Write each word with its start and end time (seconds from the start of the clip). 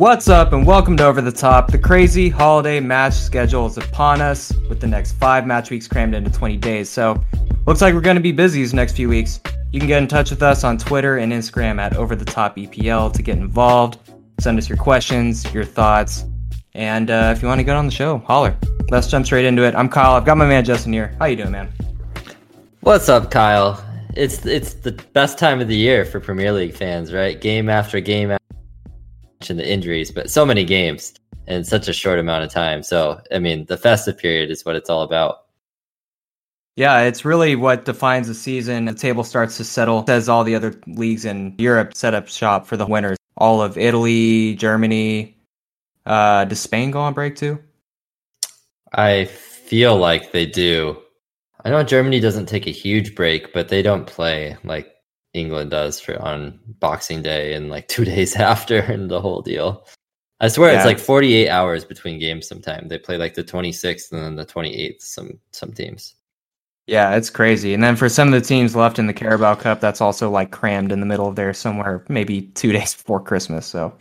What's 0.00 0.30
up, 0.30 0.54
and 0.54 0.66
welcome 0.66 0.96
to 0.96 1.04
Over 1.04 1.20
the 1.20 1.30
Top. 1.30 1.70
The 1.70 1.76
crazy 1.76 2.30
holiday 2.30 2.80
match 2.80 3.12
schedule 3.12 3.66
is 3.66 3.76
upon 3.76 4.22
us 4.22 4.50
with 4.70 4.80
the 4.80 4.86
next 4.86 5.12
five 5.12 5.46
match 5.46 5.68
weeks 5.68 5.86
crammed 5.86 6.14
into 6.14 6.30
20 6.30 6.56
days. 6.56 6.88
So, 6.88 7.22
looks 7.66 7.82
like 7.82 7.92
we're 7.92 8.00
going 8.00 8.16
to 8.16 8.22
be 8.22 8.32
busy 8.32 8.60
these 8.60 8.72
next 8.72 8.96
few 8.96 9.10
weeks. 9.10 9.40
You 9.72 9.78
can 9.78 9.86
get 9.86 10.00
in 10.00 10.08
touch 10.08 10.30
with 10.30 10.42
us 10.42 10.64
on 10.64 10.78
Twitter 10.78 11.18
and 11.18 11.34
Instagram 11.34 11.78
at 11.78 11.98
Over 11.98 12.16
the 12.16 12.24
Top 12.24 12.56
EPL 12.56 13.12
to 13.12 13.22
get 13.22 13.36
involved. 13.36 13.98
Send 14.38 14.56
us 14.56 14.70
your 14.70 14.78
questions, 14.78 15.44
your 15.52 15.66
thoughts, 15.66 16.24
and 16.72 17.10
uh, 17.10 17.34
if 17.36 17.42
you 17.42 17.48
want 17.48 17.58
to 17.58 17.64
get 17.64 17.76
on 17.76 17.84
the 17.84 17.92
show, 17.92 18.16
holler. 18.20 18.56
Let's 18.88 19.06
jump 19.06 19.26
straight 19.26 19.44
into 19.44 19.64
it. 19.64 19.74
I'm 19.74 19.90
Kyle. 19.90 20.14
I've 20.14 20.24
got 20.24 20.38
my 20.38 20.46
man 20.46 20.64
Justin 20.64 20.94
here. 20.94 21.14
How 21.18 21.26
you 21.26 21.36
doing, 21.36 21.50
man? 21.50 21.74
What's 22.80 23.10
up, 23.10 23.30
Kyle? 23.30 23.84
It's 24.16 24.46
it's 24.46 24.72
the 24.72 24.92
best 25.12 25.38
time 25.38 25.60
of 25.60 25.68
the 25.68 25.76
year 25.76 26.06
for 26.06 26.20
Premier 26.20 26.52
League 26.52 26.74
fans, 26.74 27.12
right? 27.12 27.38
Game 27.38 27.68
after 27.68 28.00
game 28.00 28.30
after 29.40 29.54
the 29.54 29.68
injuries, 29.68 30.10
but 30.10 30.30
so 30.30 30.44
many 30.44 30.64
games 30.64 31.14
in 31.46 31.64
such 31.64 31.88
a 31.88 31.92
short 31.92 32.18
amount 32.18 32.44
of 32.44 32.50
time. 32.50 32.82
So, 32.82 33.20
I 33.32 33.38
mean, 33.38 33.64
the 33.66 33.76
festive 33.76 34.18
period 34.18 34.50
is 34.50 34.64
what 34.64 34.76
it's 34.76 34.90
all 34.90 35.02
about. 35.02 35.46
Yeah, 36.76 37.00
it's 37.00 37.24
really 37.24 37.56
what 37.56 37.84
defines 37.84 38.28
the 38.28 38.34
season. 38.34 38.84
The 38.84 38.94
table 38.94 39.24
starts 39.24 39.56
to 39.56 39.64
settle 39.64 40.04
as 40.08 40.28
all 40.28 40.44
the 40.44 40.54
other 40.54 40.78
leagues 40.86 41.24
in 41.24 41.54
Europe 41.58 41.94
set 41.94 42.14
up 42.14 42.28
shop 42.28 42.66
for 42.66 42.76
the 42.76 42.86
winners. 42.86 43.16
All 43.36 43.62
of 43.62 43.78
Italy, 43.78 44.54
Germany. 44.56 45.36
Uh, 46.06 46.44
does 46.44 46.60
Spain 46.60 46.90
go 46.90 47.00
on 47.00 47.14
break 47.14 47.36
too? 47.36 47.58
I 48.92 49.24
feel 49.24 49.96
like 49.96 50.32
they 50.32 50.46
do. 50.46 50.98
I 51.64 51.70
know 51.70 51.82
Germany 51.82 52.20
doesn't 52.20 52.46
take 52.46 52.66
a 52.66 52.70
huge 52.70 53.14
break, 53.14 53.52
but 53.52 53.68
they 53.68 53.82
don't 53.82 54.06
play 54.06 54.56
like 54.64 54.94
England 55.34 55.70
does 55.70 56.00
for 56.00 56.20
on 56.20 56.58
Boxing 56.80 57.22
Day 57.22 57.54
and 57.54 57.70
like 57.70 57.88
two 57.88 58.04
days 58.04 58.36
after 58.36 58.78
and 58.78 59.10
the 59.10 59.20
whole 59.20 59.42
deal. 59.42 59.86
I 60.40 60.48
swear 60.48 60.72
yeah. 60.72 60.78
it's 60.78 60.86
like 60.86 60.98
48 60.98 61.50
hours 61.50 61.84
between 61.84 62.18
games 62.18 62.48
Sometimes 62.48 62.88
They 62.88 62.96
play 62.98 63.18
like 63.18 63.34
the 63.34 63.44
26th 63.44 64.10
and 64.12 64.22
then 64.22 64.36
the 64.36 64.46
28th 64.46 65.02
some 65.02 65.38
some 65.52 65.72
teams. 65.72 66.14
Yeah, 66.86 67.14
it's 67.14 67.30
crazy. 67.30 67.74
And 67.74 67.84
then 67.84 67.94
for 67.94 68.08
some 68.08 68.28
of 68.28 68.34
the 68.34 68.46
teams 68.46 68.74
left 68.74 68.98
in 68.98 69.06
the 69.06 69.12
Carabao 69.12 69.56
Cup, 69.56 69.80
that's 69.80 70.00
also 70.00 70.30
like 70.30 70.50
crammed 70.50 70.92
in 70.92 71.00
the 71.00 71.06
middle 71.06 71.28
of 71.28 71.36
there 71.36 71.52
somewhere, 71.52 72.04
maybe 72.08 72.42
two 72.42 72.72
days 72.78 72.94
before 72.94 73.20
Christmas. 73.20 73.66
So 73.66 73.94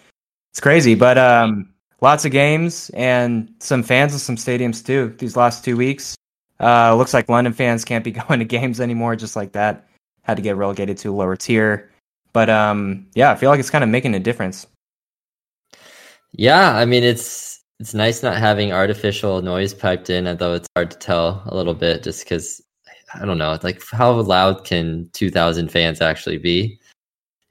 it's 0.52 0.61
crazy. 0.61 0.95
But 0.95 1.17
um 1.17 1.73
lots 2.02 2.23
of 2.25 2.31
games 2.31 2.89
and 2.91 3.53
some 3.59 3.83
fans 3.83 4.16
of 4.16 4.21
some 4.21 4.38
stadiums 4.38 4.86
too 4.86 5.14
these 5.17 5.36
last 5.36 5.66
two 5.66 5.75
weeks. 5.75 6.16
Uh, 6.59 6.93
looks 6.95 7.14
like 7.14 7.30
London 7.30 7.53
fans 7.53 7.86
can't 7.86 8.03
be 8.03 8.11
going 8.27 8.39
to 8.39 8.45
games 8.45 8.81
anymore, 8.81 9.16
just 9.16 9.36
like 9.36 9.53
that. 9.53 9.89
Had 10.30 10.38
to 10.38 10.44
get 10.44 10.58
relegated 10.58 10.95
to 10.99 11.11
a 11.11 11.16
lower 11.16 11.35
tier. 11.35 11.89
But 12.33 12.52
um, 12.52 13.08
yeah, 13.16 13.31
I 13.31 13.35
feel 13.35 13.49
like 13.49 13.59
it's 13.59 13.72
kind 13.72 13.83
of 13.83 13.89
making 13.89 14.13
a 14.13 14.19
difference. 14.19 14.67
Yeah, 16.33 16.75
I 16.75 16.86
mean 16.86 17.03
it's 17.03 17.61
it's 17.80 17.95
nice 17.95 18.21
not 18.21 18.38
having 18.38 18.71
artificial 18.71 19.41
noise 19.41 19.73
piped 19.73 20.11
in, 20.11 20.27
although 20.27 20.53
it's 20.53 20.67
hard 20.75 20.91
to 20.91 20.97
tell 20.99 21.41
a 21.47 21.55
little 21.55 21.73
bit 21.73 22.03
just 22.03 22.23
because 22.23 22.61
I 23.16 23.25
don't 23.25 23.39
know, 23.39 23.58
like 23.63 23.81
how 23.91 24.11
loud 24.11 24.66
can 24.66 25.09
2,000 25.13 25.71
fans 25.71 25.99
actually 25.99 26.38
be? 26.38 26.80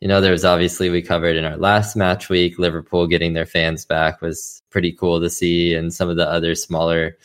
You 0.00 0.06
know, 0.06 0.20
there's 0.20 0.44
obviously 0.44 0.88
we 0.88 1.02
covered 1.02 1.34
in 1.34 1.44
our 1.44 1.56
last 1.56 1.96
match 1.96 2.28
week, 2.28 2.60
Liverpool 2.60 3.08
getting 3.08 3.32
their 3.32 3.44
fans 3.44 3.84
back 3.84 4.20
was 4.22 4.62
pretty 4.70 4.92
cool 4.92 5.20
to 5.20 5.28
see, 5.28 5.74
and 5.74 5.92
some 5.92 6.08
of 6.08 6.16
the 6.16 6.30
other 6.30 6.54
smaller 6.54 7.18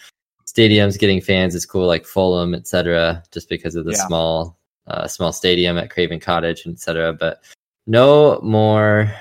stadiums 0.48 0.98
getting 0.98 1.22
fans 1.22 1.54
is 1.54 1.68
cool, 1.68 1.86
like 1.86 2.08
Fulham, 2.08 2.56
etc. 2.56 3.22
Just 3.32 3.50
because 3.50 3.76
of 3.76 3.86
the 3.86 3.92
yeah. 3.92 4.08
small, 4.08 4.58
uh, 4.88 5.08
small 5.08 5.32
stadium 5.32 5.78
at 5.78 5.90
Craven 5.90 6.20
Cottage, 6.20 6.66
etc. 6.68 7.14
But 7.14 7.44
no 7.88 8.40
more 8.42 9.12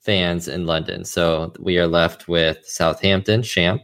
fans 0.00 0.48
in 0.48 0.66
London, 0.66 1.04
so 1.04 1.52
we 1.58 1.78
are 1.78 1.86
left 1.86 2.28
with 2.28 2.64
Southampton, 2.64 3.42
Champ. 3.42 3.82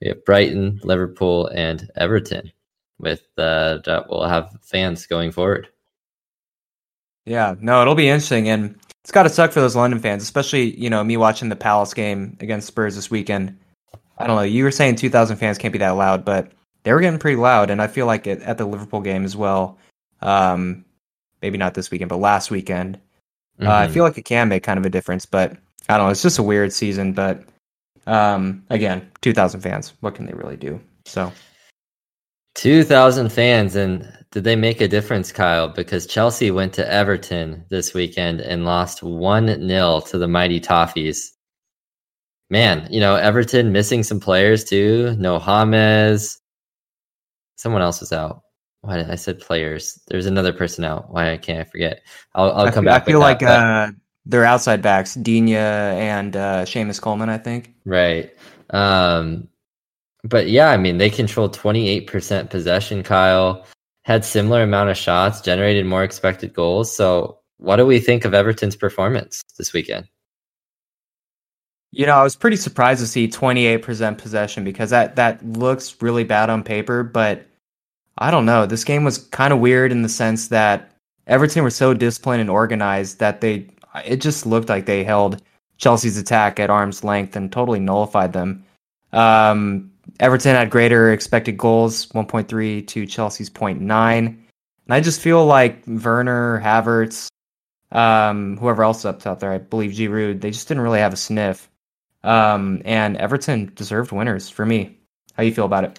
We 0.00 0.08
have 0.08 0.24
Brighton, 0.24 0.80
Liverpool, 0.82 1.46
and 1.48 1.88
Everton. 1.96 2.50
With 2.98 3.22
uh, 3.38 3.78
that, 3.84 4.06
we'll 4.08 4.24
have 4.24 4.56
fans 4.62 5.06
going 5.06 5.32
forward. 5.32 5.68
Yeah, 7.24 7.54
no, 7.60 7.80
it'll 7.82 7.94
be 7.94 8.08
interesting, 8.08 8.48
and 8.48 8.76
it's 9.02 9.12
got 9.12 9.24
to 9.24 9.28
suck 9.28 9.52
for 9.52 9.60
those 9.60 9.76
London 9.76 10.00
fans, 10.00 10.22
especially 10.22 10.76
you 10.78 10.90
know 10.90 11.02
me 11.02 11.16
watching 11.16 11.48
the 11.48 11.56
Palace 11.56 11.94
game 11.94 12.36
against 12.40 12.66
Spurs 12.66 12.94
this 12.94 13.10
weekend. 13.10 13.58
I 14.18 14.26
don't 14.26 14.36
know. 14.36 14.42
You 14.42 14.64
were 14.64 14.70
saying 14.70 14.96
2,000 14.96 15.36
fans 15.36 15.58
can't 15.58 15.72
be 15.72 15.78
that 15.78 15.90
loud, 15.90 16.24
but 16.24 16.52
they 16.84 16.92
were 16.92 17.00
getting 17.00 17.18
pretty 17.18 17.36
loud, 17.36 17.70
and 17.70 17.80
I 17.80 17.86
feel 17.86 18.06
like 18.06 18.26
it, 18.26 18.40
at 18.42 18.58
the 18.58 18.66
Liverpool 18.66 19.00
game 19.00 19.24
as 19.24 19.36
well. 19.36 19.78
Um, 20.22 20.84
maybe 21.40 21.58
not 21.58 21.74
this 21.74 21.90
weekend, 21.90 22.08
but 22.08 22.18
last 22.18 22.50
weekend. 22.50 22.96
Mm-hmm. 23.58 23.66
Uh, 23.66 23.70
I 23.70 23.84
mm-hmm. 23.84 23.94
feel 23.94 24.04
like 24.04 24.18
it 24.18 24.24
can 24.24 24.48
make 24.48 24.62
kind 24.62 24.78
of 24.78 24.86
a 24.86 24.90
difference, 24.90 25.26
but 25.26 25.56
I 25.88 25.96
don't 25.96 26.06
know. 26.06 26.10
It's 26.10 26.22
just 26.22 26.38
a 26.38 26.42
weird 26.42 26.72
season, 26.72 27.12
but 27.12 27.44
um, 28.06 28.64
again, 28.70 29.10
2,000 29.20 29.60
fans. 29.60 29.92
What 30.00 30.14
can 30.14 30.26
they 30.26 30.34
really 30.34 30.56
do? 30.56 30.80
So. 31.04 31.32
2,000 32.54 33.30
fans, 33.32 33.76
and 33.76 34.12
did 34.30 34.44
they 34.44 34.56
make 34.56 34.80
a 34.80 34.88
difference, 34.88 35.32
Kyle? 35.32 35.68
Because 35.68 36.06
Chelsea 36.06 36.50
went 36.50 36.74
to 36.74 36.92
Everton 36.92 37.64
this 37.70 37.94
weekend 37.94 38.40
and 38.40 38.66
lost 38.66 39.02
1 39.02 39.68
0 39.68 40.00
to 40.00 40.18
the 40.18 40.28
mighty 40.28 40.60
Toffees 40.60 41.30
man, 42.52 42.86
you 42.90 43.00
know, 43.00 43.16
Everton 43.16 43.72
missing 43.72 44.02
some 44.02 44.20
players 44.20 44.62
too. 44.62 45.16
No 45.18 45.40
James. 45.40 46.38
Someone 47.56 47.80
else 47.80 48.00
was 48.00 48.12
out. 48.12 48.42
Why 48.82 48.96
did 48.96 49.10
I 49.10 49.14
said 49.14 49.40
players? 49.40 50.00
There's 50.08 50.26
another 50.26 50.52
person 50.52 50.84
out. 50.84 51.10
Why 51.10 51.36
can't 51.36 51.60
I 51.60 51.64
forget? 51.64 52.02
I'll, 52.34 52.52
I'll 52.52 52.72
come 52.72 52.84
feel, 52.84 52.92
back. 52.92 53.02
I 53.02 53.04
feel 53.04 53.20
like 53.20 53.38
that, 53.38 53.88
uh, 53.88 53.92
they're 54.26 54.44
outside 54.44 54.82
backs, 54.82 55.14
Digne 55.14 55.54
and 55.54 56.36
uh, 56.36 56.64
Seamus 56.64 57.00
Coleman. 57.00 57.28
I 57.28 57.38
think. 57.38 57.74
Right. 57.84 58.30
Um, 58.70 59.48
but 60.24 60.48
yeah, 60.48 60.70
I 60.70 60.76
mean, 60.76 60.98
they 60.98 61.10
controlled 61.10 61.56
28% 61.56 62.50
possession. 62.50 63.02
Kyle 63.02 63.64
had 64.04 64.24
similar 64.24 64.62
amount 64.62 64.90
of 64.90 64.96
shots, 64.96 65.40
generated 65.40 65.86
more 65.86 66.04
expected 66.04 66.52
goals. 66.52 66.94
So, 66.94 67.38
what 67.58 67.76
do 67.76 67.86
we 67.86 68.00
think 68.00 68.24
of 68.24 68.34
Everton's 68.34 68.76
performance 68.76 69.42
this 69.58 69.72
weekend? 69.72 70.08
You 71.92 72.06
know, 72.06 72.14
I 72.14 72.22
was 72.22 72.34
pretty 72.34 72.56
surprised 72.56 73.00
to 73.00 73.06
see 73.06 73.28
28% 73.28 74.18
possession 74.18 74.64
because 74.64 74.90
that 74.90 75.16
that 75.16 75.44
looks 75.44 76.00
really 76.00 76.24
bad 76.24 76.50
on 76.50 76.64
paper, 76.64 77.02
but 77.02 77.46
I 78.18 78.30
don't 78.30 78.46
know. 78.46 78.66
This 78.66 78.84
game 78.84 79.04
was 79.04 79.18
kind 79.18 79.52
of 79.52 79.58
weird 79.58 79.92
in 79.92 80.02
the 80.02 80.08
sense 80.08 80.48
that 80.48 80.92
Everton 81.26 81.62
were 81.62 81.70
so 81.70 81.94
disciplined 81.94 82.40
and 82.40 82.50
organized 82.50 83.18
that 83.20 83.40
they 83.40 83.68
it 84.04 84.16
just 84.16 84.46
looked 84.46 84.68
like 84.68 84.86
they 84.86 85.04
held 85.04 85.42
Chelsea's 85.76 86.16
attack 86.16 86.58
at 86.58 86.70
arm's 86.70 87.04
length 87.04 87.36
and 87.36 87.52
totally 87.52 87.80
nullified 87.80 88.32
them. 88.32 88.64
Um, 89.12 89.90
Everton 90.20 90.54
had 90.54 90.70
greater 90.70 91.12
expected 91.12 91.58
goals, 91.58 92.06
1.3 92.06 92.86
to 92.86 93.06
Chelsea's 93.06 93.50
0.9. 93.50 93.80
And 93.86 94.38
I 94.88 95.00
just 95.00 95.20
feel 95.20 95.44
like 95.44 95.82
Werner, 95.86 96.60
Havertz, 96.60 97.28
um, 97.92 98.56
whoever 98.56 98.82
else 98.82 99.04
up 99.04 99.26
out 99.26 99.40
there, 99.40 99.52
I 99.52 99.58
believe 99.58 99.92
Giroud, 99.92 100.40
they 100.40 100.50
just 100.50 100.68
didn't 100.68 100.82
really 100.82 101.00
have 101.00 101.12
a 101.12 101.16
sniff. 101.16 101.68
Um, 102.24 102.82
and 102.84 103.16
Everton 103.16 103.72
deserved 103.74 104.12
winners 104.12 104.48
for 104.48 104.64
me. 104.64 104.98
How 105.34 105.42
you 105.42 105.54
feel 105.54 105.64
about 105.64 105.84
it? 105.84 105.98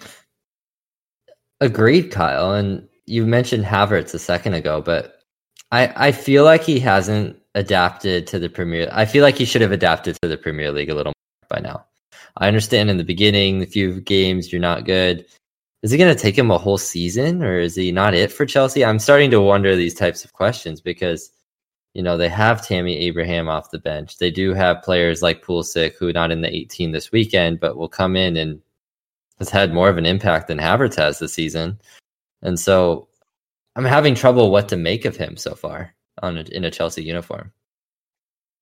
Agreed, 1.62 2.12
Kyle. 2.12 2.54
And 2.54 2.88
you 3.06 3.26
mentioned 3.26 3.66
Havertz 3.66 4.14
a 4.14 4.20
second 4.20 4.54
ago, 4.54 4.82
but 4.82 5.20
I 5.72 6.08
I 6.08 6.12
feel 6.12 6.44
like 6.44 6.64
he 6.64 6.80
hasn't 6.80 7.38
adapted 7.56 8.28
to 8.28 8.40
the 8.40 8.50
Premier. 8.50 8.90
I 8.92 9.06
feel 9.06 9.24
like 9.24 9.36
he 9.36 9.46
should 9.46 9.62
have 9.62 9.72
adapted 9.72 10.18
to 10.22 10.28
the 10.28 10.38
Premier 10.38 10.72
League 10.72 10.90
a 10.90 10.96
little 10.96 11.12
more 11.12 11.50
by 11.50 11.60
now. 11.60 11.86
I 12.38 12.48
understand 12.48 12.90
in 12.90 12.98
the 12.98 13.04
beginning, 13.04 13.62
a 13.62 13.68
few 13.68 14.02
games 14.02 14.52
you're 14.52 14.62
not 14.62 14.86
good. 14.86 15.26
Is 15.84 15.92
it 15.92 15.98
going 15.98 16.16
to 16.16 16.22
take 16.22 16.38
him 16.38 16.50
a 16.50 16.58
whole 16.58 16.78
season, 16.78 17.44
or 17.44 17.60
is 17.60 17.76
he 17.76 17.92
not 17.92 18.14
it 18.14 18.32
for 18.32 18.46
Chelsea? 18.46 18.86
I'm 18.86 19.00
starting 19.00 19.32
to 19.32 19.42
wonder 19.42 19.76
these 19.76 19.94
types 19.94 20.24
of 20.24 20.34
questions 20.34 20.82
because 20.82 21.30
you 21.94 22.02
know, 22.02 22.18
they 22.18 22.30
have 22.30 22.66
Tammy 22.66 22.98
Abraham 22.98 23.48
off 23.48 23.70
the 23.70 23.80
bench. 23.80 24.18
They 24.18 24.32
do 24.32 24.54
have 24.54 24.82
players 24.82 25.22
like 25.22 25.46
Pulisic, 25.46 25.94
who 25.96 26.12
not 26.12 26.32
in 26.32 26.42
the 26.42 26.54
18 26.54 26.92
this 26.92 27.12
weekend, 27.12 27.60
but 27.60 27.78
will 27.78 27.90
come 27.90 28.16
in 28.16 28.36
and 28.36 28.62
has 29.44 29.50
had 29.50 29.74
more 29.74 29.90
of 29.90 29.98
an 29.98 30.06
impact 30.06 30.48
than 30.48 30.58
Havertz 30.58 30.96
has 30.96 31.20
this 31.20 31.34
season. 31.34 31.80
And 32.42 32.60
so 32.60 33.08
I'm 33.76 33.86
having 33.86 34.16
trouble 34.16 34.52
what 34.52 34.70
to 34.70 34.78
make 34.78 35.06
of 35.06 35.18
him 35.18 35.36
so 35.36 35.56
far 35.56 35.94
on 36.22 36.38
a, 36.38 36.42
in 36.52 36.64
a 36.64 36.72
Chelsea 36.72 37.04
uniform. 37.04 37.52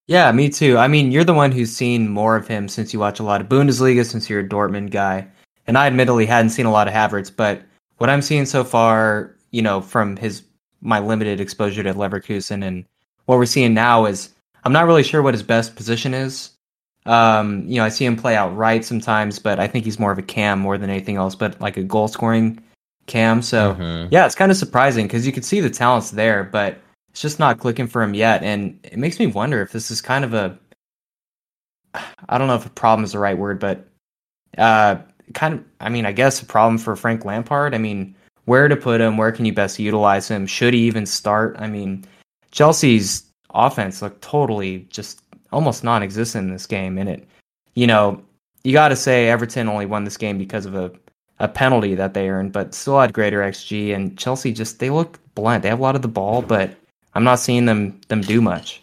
Yeah, 0.08 0.32
me 0.32 0.48
too. 0.48 0.78
I 0.78 0.88
mean, 0.88 1.12
you're 1.12 1.24
the 1.24 1.34
one 1.34 1.52
who's 1.52 1.74
seen 1.74 2.08
more 2.08 2.34
of 2.34 2.48
him 2.48 2.68
since 2.68 2.92
you 2.92 2.98
watch 2.98 3.20
a 3.20 3.22
lot 3.22 3.40
of 3.40 3.48
Bundesliga, 3.48 4.04
since 4.04 4.28
you're 4.28 4.40
a 4.40 4.48
Dortmund 4.48 4.90
guy. 4.90 5.28
And 5.66 5.78
I 5.78 5.86
admittedly 5.86 6.26
hadn't 6.26 6.50
seen 6.50 6.66
a 6.66 6.72
lot 6.72 6.88
of 6.88 6.94
Havertz, 6.94 7.34
but 7.34 7.62
what 7.98 8.10
I'm 8.10 8.22
seeing 8.22 8.46
so 8.46 8.64
far, 8.64 9.36
you 9.52 9.62
know, 9.62 9.80
from 9.80 10.16
his 10.16 10.42
my 10.80 10.98
limited 10.98 11.40
exposure 11.40 11.84
to 11.84 11.94
Leverkusen 11.94 12.64
and 12.66 12.84
what 13.26 13.38
we're 13.38 13.46
seeing 13.46 13.72
now 13.72 14.04
is 14.06 14.30
I'm 14.64 14.72
not 14.72 14.86
really 14.86 15.04
sure 15.04 15.22
what 15.22 15.34
his 15.34 15.44
best 15.44 15.76
position 15.76 16.12
is. 16.12 16.50
Um, 17.04 17.64
you 17.66 17.76
know, 17.76 17.84
I 17.84 17.88
see 17.88 18.04
him 18.04 18.16
play 18.16 18.36
out 18.36 18.56
right 18.56 18.84
sometimes, 18.84 19.38
but 19.38 19.58
I 19.58 19.66
think 19.66 19.84
he's 19.84 19.98
more 19.98 20.12
of 20.12 20.18
a 20.18 20.22
cam 20.22 20.60
more 20.60 20.78
than 20.78 20.90
anything 20.90 21.16
else, 21.16 21.34
but 21.34 21.60
like 21.60 21.76
a 21.76 21.82
goal 21.82 22.08
scoring 22.08 22.62
cam. 23.06 23.42
So 23.42 23.74
mm-hmm. 23.74 24.08
yeah, 24.12 24.26
it's 24.26 24.34
kind 24.34 24.52
of 24.52 24.56
surprising 24.56 25.06
because 25.06 25.26
you 25.26 25.32
can 25.32 25.42
see 25.42 25.60
the 25.60 25.70
talents 25.70 26.12
there, 26.12 26.44
but 26.44 26.78
it's 27.10 27.20
just 27.20 27.38
not 27.38 27.58
clicking 27.58 27.88
for 27.88 28.02
him 28.02 28.14
yet. 28.14 28.42
And 28.42 28.78
it 28.84 28.98
makes 28.98 29.18
me 29.18 29.26
wonder 29.26 29.60
if 29.62 29.72
this 29.72 29.90
is 29.90 30.00
kind 30.00 30.24
of 30.24 30.32
a 30.32 30.58
I 32.28 32.38
don't 32.38 32.46
know 32.46 32.54
if 32.54 32.66
a 32.66 32.70
problem 32.70 33.04
is 33.04 33.12
the 33.12 33.18
right 33.18 33.36
word, 33.36 33.58
but 33.58 33.86
uh, 34.58 34.96
kind 35.34 35.54
of. 35.54 35.64
I 35.80 35.88
mean, 35.88 36.06
I 36.06 36.12
guess 36.12 36.40
a 36.42 36.46
problem 36.46 36.78
for 36.78 36.96
Frank 36.96 37.24
Lampard. 37.24 37.74
I 37.74 37.78
mean, 37.78 38.14
where 38.44 38.68
to 38.68 38.76
put 38.76 39.00
him? 39.00 39.16
Where 39.16 39.32
can 39.32 39.44
you 39.44 39.52
best 39.52 39.78
utilize 39.78 40.28
him? 40.28 40.46
Should 40.46 40.74
he 40.74 40.80
even 40.80 41.06
start? 41.06 41.56
I 41.58 41.68
mean, 41.68 42.04
Chelsea's 42.50 43.24
offense 43.54 44.02
looked 44.02 44.22
totally 44.22 44.86
just 44.90 45.21
almost 45.52 45.84
non-existent 45.84 46.46
in 46.46 46.52
this 46.52 46.66
game, 46.66 46.98
and 46.98 47.08
it, 47.08 47.28
you 47.74 47.86
know, 47.86 48.22
you 48.64 48.72
got 48.72 48.88
to 48.88 48.96
say 48.96 49.28
Everton 49.28 49.68
only 49.68 49.86
won 49.86 50.04
this 50.04 50.16
game 50.16 50.38
because 50.38 50.66
of 50.66 50.74
a 50.74 50.92
a 51.42 51.48
penalty 51.48 51.94
that 51.96 52.14
they 52.14 52.30
earned, 52.30 52.52
but 52.52 52.72
still 52.72 53.00
had 53.00 53.12
greater 53.12 53.40
xG. 53.40 53.94
And 53.94 54.16
Chelsea 54.16 54.52
just 54.52 54.78
they 54.78 54.90
look 54.90 55.18
blunt. 55.34 55.62
They 55.62 55.68
have 55.68 55.80
a 55.80 55.82
lot 55.82 55.96
of 55.96 56.02
the 56.02 56.08
ball, 56.08 56.40
but 56.40 56.74
I'm 57.14 57.24
not 57.24 57.40
seeing 57.40 57.66
them 57.66 58.00
them 58.08 58.22
do 58.22 58.40
much. 58.40 58.82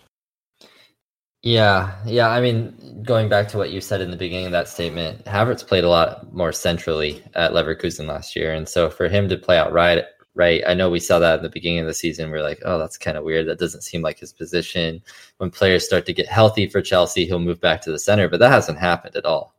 Yeah, 1.42 1.96
yeah. 2.06 2.28
I 2.28 2.42
mean, 2.42 3.02
going 3.02 3.30
back 3.30 3.48
to 3.50 3.58
what 3.58 3.72
you 3.72 3.80
said 3.80 4.02
in 4.02 4.12
the 4.12 4.18
beginning 4.18 4.48
of 4.48 4.52
that 4.52 4.68
statement, 4.68 5.24
Havertz 5.24 5.66
played 5.66 5.86
a 5.86 5.90
lot 5.90 6.34
more 6.34 6.52
centrally 6.52 7.24
at 7.34 7.54
Leverkusen 7.54 8.08
last 8.08 8.36
year, 8.36 8.54
and 8.54 8.68
so 8.68 8.90
for 8.90 9.08
him 9.08 9.30
to 9.30 9.38
play 9.38 9.58
out 9.58 9.72
right, 9.72 10.04
right. 10.40 10.64
I 10.66 10.74
know 10.74 10.90
we 10.90 11.02
saw 11.02 11.20
that 11.20 11.36
at 11.36 11.42
the 11.42 11.50
beginning 11.50 11.82
of 11.82 11.86
the 11.86 11.94
season. 11.94 12.32
We 12.32 12.38
are 12.38 12.42
like, 12.42 12.62
oh, 12.64 12.80
that's 12.80 12.98
kind 12.98 13.18
of 13.18 13.26
weird. 13.26 13.46
That 13.46 13.60
doesn't 13.60 13.84
seem 13.84 14.02
like 14.02 14.18
his 14.18 14.32
position. 14.32 15.02
When 15.38 15.52
players 15.52 15.86
start 15.86 16.06
to 16.06 16.14
get 16.14 16.28
healthy 16.28 16.66
for 16.66 16.82
Chelsea, 16.82 17.26
he'll 17.26 17.40
move 17.40 17.60
back 17.60 17.82
to 17.82 17.92
the 17.92 18.00
center, 18.00 18.30
but 18.30 18.40
that 18.40 18.50
hasn't 18.50 18.80
happened 18.80 19.18
at 19.18 19.26
all. 19.26 19.54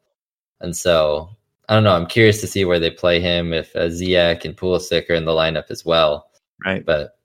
And 0.61 0.75
so 0.75 1.29
I 1.69 1.75
don't 1.75 1.85
know. 1.85 1.95
I'm 1.95 2.07
curious 2.07 2.41
to 2.41 2.47
see 2.47 2.65
where 2.65 2.81
they 2.81 2.91
play 2.91 3.21
him 3.21 3.53
if 3.53 3.77
uh, 3.77 3.89
Ziyech 3.89 4.47
and 4.47 4.57
Pulisic 4.57 5.09
are 5.11 5.15
in 5.15 5.27
the 5.27 5.33
lineup 5.33 5.71
as 5.71 5.85
well. 5.85 6.31
Right. 6.65 6.85
But 6.85 7.19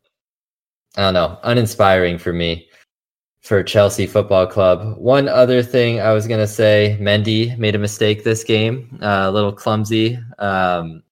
I 0.97 1.03
don't 1.03 1.13
know. 1.13 1.39
Uninspiring 1.43 2.17
for 2.17 2.33
me 2.33 2.67
for 3.39 3.63
Chelsea 3.63 4.05
Football 4.05 4.47
Club. 4.47 4.97
One 4.97 5.29
other 5.29 5.63
thing 5.63 6.01
I 6.01 6.11
was 6.11 6.27
going 6.27 6.41
to 6.41 6.47
say 6.47 6.97
Mendy 6.99 7.57
made 7.57 7.75
a 7.75 7.79
mistake 7.79 8.23
this 8.23 8.43
game, 8.43 8.99
uh, 9.01 9.23
a 9.27 9.31
little 9.31 9.53
clumsy. 9.53 10.19
Um, 10.39 11.03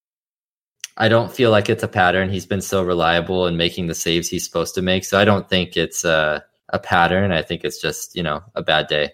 I 0.98 1.10
don't 1.10 1.34
feel 1.34 1.50
like 1.51 1.69
it's 1.69 1.84
a 1.84 1.88
pattern. 1.88 2.30
He's 2.30 2.45
been 2.45 2.62
so 2.62 2.84
reliable 2.84 3.48
in 3.48 3.57
making 3.57 3.88
the 3.88 3.95
saves 3.95 4.30
he's 4.30 4.45
supposed 4.45 4.75
to 4.75 4.81
make. 4.81 5.06
So 5.06 5.18
I 5.18 5.25
don't 5.25 5.50
think 5.50 5.75
it's 5.75 6.06
a, 6.06 6.44
a 6.69 6.80
pattern. 6.80 7.31
I 7.31 7.42
think 7.42 7.63
it's 7.63 7.81
just, 7.81 8.16
you 8.16 8.24
know, 8.24 8.44
a 8.56 8.62
bad 8.62 8.88
day. 8.88 9.12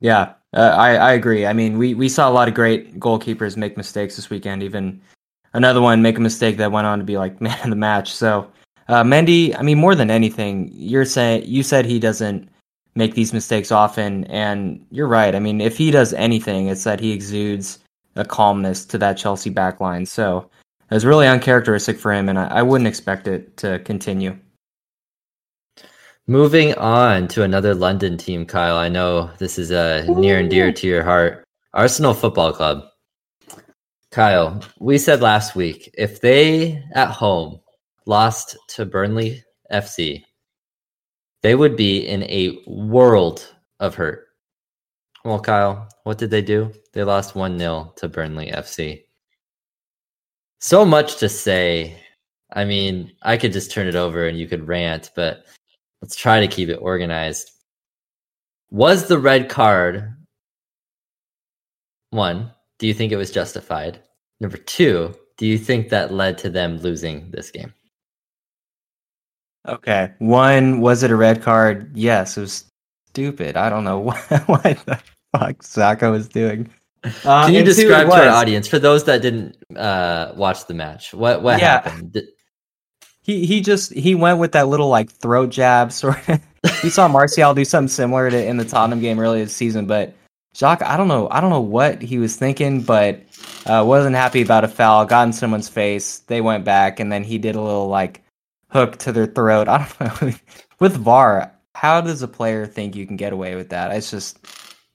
Yeah, 0.00 0.34
uh, 0.54 0.74
I, 0.76 0.94
I 0.94 1.12
agree. 1.12 1.46
I 1.46 1.52
mean, 1.52 1.76
we, 1.76 1.94
we 1.94 2.08
saw 2.08 2.28
a 2.28 2.32
lot 2.32 2.48
of 2.48 2.54
great 2.54 2.98
goalkeepers 2.98 3.56
make 3.56 3.76
mistakes 3.76 4.16
this 4.16 4.30
weekend. 4.30 4.62
Even 4.62 5.00
another 5.52 5.80
one 5.80 6.02
make 6.02 6.18
a 6.18 6.22
mistake 6.22 6.56
that 6.58 6.72
went 6.72 6.86
on 6.86 6.98
to 6.98 7.04
be 7.04 7.18
like 7.18 7.40
man 7.40 7.58
of 7.64 7.70
the 7.70 7.76
match. 7.76 8.12
So 8.12 8.50
uh, 8.88 9.02
Mendy, 9.02 9.56
I 9.58 9.62
mean, 9.62 9.78
more 9.78 9.94
than 9.94 10.10
anything, 10.10 10.70
you're 10.72 11.04
saying 11.04 11.44
you 11.46 11.62
said 11.62 11.84
he 11.84 11.98
doesn't 11.98 12.48
make 12.94 13.14
these 13.14 13.32
mistakes 13.32 13.70
often, 13.70 14.24
and 14.24 14.84
you're 14.90 15.06
right. 15.06 15.34
I 15.34 15.38
mean, 15.38 15.60
if 15.60 15.76
he 15.76 15.90
does 15.90 16.12
anything, 16.14 16.66
it's 16.66 16.84
that 16.84 16.98
he 16.98 17.12
exudes 17.12 17.78
a 18.16 18.24
calmness 18.24 18.84
to 18.86 18.98
that 18.98 19.16
Chelsea 19.16 19.50
backline. 19.50 20.08
So 20.08 20.50
it 20.90 20.94
was 20.94 21.06
really 21.06 21.26
uncharacteristic 21.26 21.98
for 21.98 22.12
him, 22.12 22.28
and 22.28 22.38
I, 22.38 22.46
I 22.46 22.62
wouldn't 22.62 22.88
expect 22.88 23.28
it 23.28 23.56
to 23.58 23.78
continue. 23.80 24.36
Moving 26.26 26.74
on 26.74 27.28
to 27.28 27.42
another 27.42 27.74
London 27.74 28.16
team, 28.16 28.44
Kyle. 28.44 28.76
I 28.76 28.88
know 28.88 29.30
this 29.38 29.58
is 29.58 29.70
a 29.70 30.08
uh, 30.08 30.14
near 30.18 30.38
and 30.38 30.50
dear 30.50 30.72
to 30.72 30.86
your 30.86 31.02
heart. 31.02 31.44
Arsenal 31.74 32.14
Football 32.14 32.52
Club. 32.52 32.84
Kyle, 34.10 34.60
we 34.80 34.98
said 34.98 35.20
last 35.20 35.54
week 35.54 35.92
if 35.96 36.20
they 36.20 36.82
at 36.94 37.10
home 37.10 37.60
lost 38.06 38.56
to 38.70 38.84
Burnley 38.84 39.42
FC, 39.72 40.24
they 41.42 41.54
would 41.54 41.76
be 41.76 42.06
in 42.06 42.24
a 42.24 42.58
world 42.66 43.54
of 43.78 43.94
hurt. 43.94 44.26
Well, 45.24 45.40
Kyle, 45.40 45.88
what 46.04 46.18
did 46.18 46.30
they 46.30 46.42
do? 46.42 46.72
They 46.92 47.04
lost 47.04 47.34
1 47.34 47.58
0 47.58 47.92
to 47.96 48.08
Burnley 48.08 48.50
FC. 48.50 49.04
So 50.60 50.84
much 50.84 51.16
to 51.16 51.28
say. 51.28 51.96
I 52.52 52.64
mean, 52.64 53.12
I 53.22 53.36
could 53.36 53.52
just 53.52 53.70
turn 53.70 53.86
it 53.86 53.94
over 53.94 54.26
and 54.26 54.38
you 54.38 54.48
could 54.48 54.66
rant, 54.66 55.10
but 55.14 55.46
let's 56.02 56.16
try 56.16 56.40
to 56.40 56.48
keep 56.48 56.68
it 56.68 56.76
organized. 56.76 57.50
Was 58.70 59.06
the 59.08 59.18
red 59.18 59.48
card 59.48 60.14
one? 62.10 62.50
Do 62.78 62.86
you 62.86 62.94
think 62.94 63.12
it 63.12 63.16
was 63.16 63.30
justified? 63.30 64.00
Number 64.40 64.56
two, 64.56 65.14
do 65.36 65.46
you 65.46 65.58
think 65.58 65.88
that 65.88 66.12
led 66.12 66.38
to 66.38 66.50
them 66.50 66.78
losing 66.78 67.30
this 67.30 67.50
game? 67.50 67.72
Okay. 69.68 70.12
One, 70.18 70.80
was 70.80 71.02
it 71.02 71.10
a 71.10 71.16
red 71.16 71.42
card? 71.42 71.96
Yes, 71.96 72.36
it 72.36 72.40
was 72.40 72.64
stupid. 73.08 73.56
I 73.56 73.68
don't 73.70 73.84
know 73.84 73.98
what 74.00 74.16
the 74.28 75.00
fuck 75.32 75.58
Xhaka 75.58 76.10
was 76.10 76.28
doing. 76.28 76.70
Uh, 77.02 77.46
Can 77.46 77.54
you 77.54 77.64
describe 77.64 78.08
to 78.08 78.14
our 78.14 78.28
audience 78.28 78.68
for 78.68 78.78
those 78.78 79.04
that 79.04 79.22
didn't 79.22 79.56
uh, 79.76 80.32
watch 80.36 80.66
the 80.66 80.74
match? 80.74 81.14
What 81.14 81.42
what 81.42 81.58
yeah. 81.58 81.82
happened? 81.82 82.12
Did... 82.12 82.28
He 83.22 83.46
he 83.46 83.60
just 83.60 83.92
he 83.92 84.14
went 84.14 84.38
with 84.38 84.52
that 84.52 84.68
little 84.68 84.88
like 84.88 85.10
throat 85.10 85.50
jab 85.50 85.92
sort 85.92 86.28
of. 86.28 86.40
we 86.82 86.90
saw 86.90 87.08
Martial 87.08 87.54
do 87.54 87.64
something 87.64 87.88
similar 87.88 88.30
to 88.30 88.44
in 88.44 88.58
the 88.58 88.64
Tottenham 88.64 89.00
game 89.00 89.18
earlier 89.18 89.44
this 89.44 89.56
season, 89.56 89.86
but 89.86 90.14
Xhaka, 90.54 90.82
I 90.82 90.96
don't 90.96 91.08
know, 91.08 91.28
I 91.30 91.40
don't 91.40 91.50
know 91.50 91.60
what 91.60 92.02
he 92.02 92.18
was 92.18 92.36
thinking, 92.36 92.82
but 92.82 93.20
uh, 93.66 93.84
wasn't 93.86 94.16
happy 94.16 94.42
about 94.42 94.64
a 94.64 94.68
foul. 94.68 95.06
Got 95.06 95.28
in 95.28 95.32
someone's 95.32 95.68
face. 95.68 96.18
They 96.20 96.40
went 96.40 96.64
back, 96.64 96.98
and 96.98 97.10
then 97.12 97.22
he 97.22 97.38
did 97.38 97.54
a 97.54 97.60
little 97.60 97.88
like 97.88 98.22
hook 98.70 98.96
to 98.98 99.12
their 99.12 99.26
throat. 99.26 99.68
I 99.68 99.86
don't 99.98 100.22
know. 100.22 100.32
With 100.80 100.96
VAR, 100.96 101.52
how 101.74 102.00
does 102.00 102.22
a 102.22 102.28
player 102.28 102.66
think 102.66 102.96
you 102.96 103.06
can 103.06 103.16
get 103.16 103.32
away 103.32 103.54
with 103.54 103.70
that? 103.70 103.92
It's 103.92 104.10
just 104.10 104.44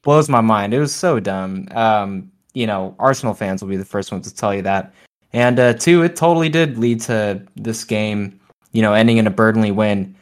blows 0.06 0.30
my 0.30 0.40
mind. 0.40 0.74
It 0.74 0.80
was 0.80 0.96
so 0.96 1.20
dumb. 1.20 1.68
Um, 1.72 2.32
you 2.54 2.66
know, 2.66 2.96
Arsenal 2.98 3.34
fans 3.34 3.62
will 3.62 3.70
be 3.70 3.76
the 3.76 3.84
first 3.84 4.14
ones 4.14 4.32
to 4.32 4.34
tell 4.34 4.56
you 4.56 4.62
that. 4.62 4.94
And 5.34 5.60
uh, 5.60 5.74
two, 5.74 6.04
it 6.04 6.16
totally 6.16 6.48
did 6.48 6.78
lead 6.78 7.02
to 7.02 7.46
this 7.58 7.84
game, 7.84 8.40
you 8.72 8.82
know, 8.82 8.94
ending 8.94 9.18
in 9.18 9.28
a 9.28 9.32
Burnley 9.32 9.72
win. 9.72 10.16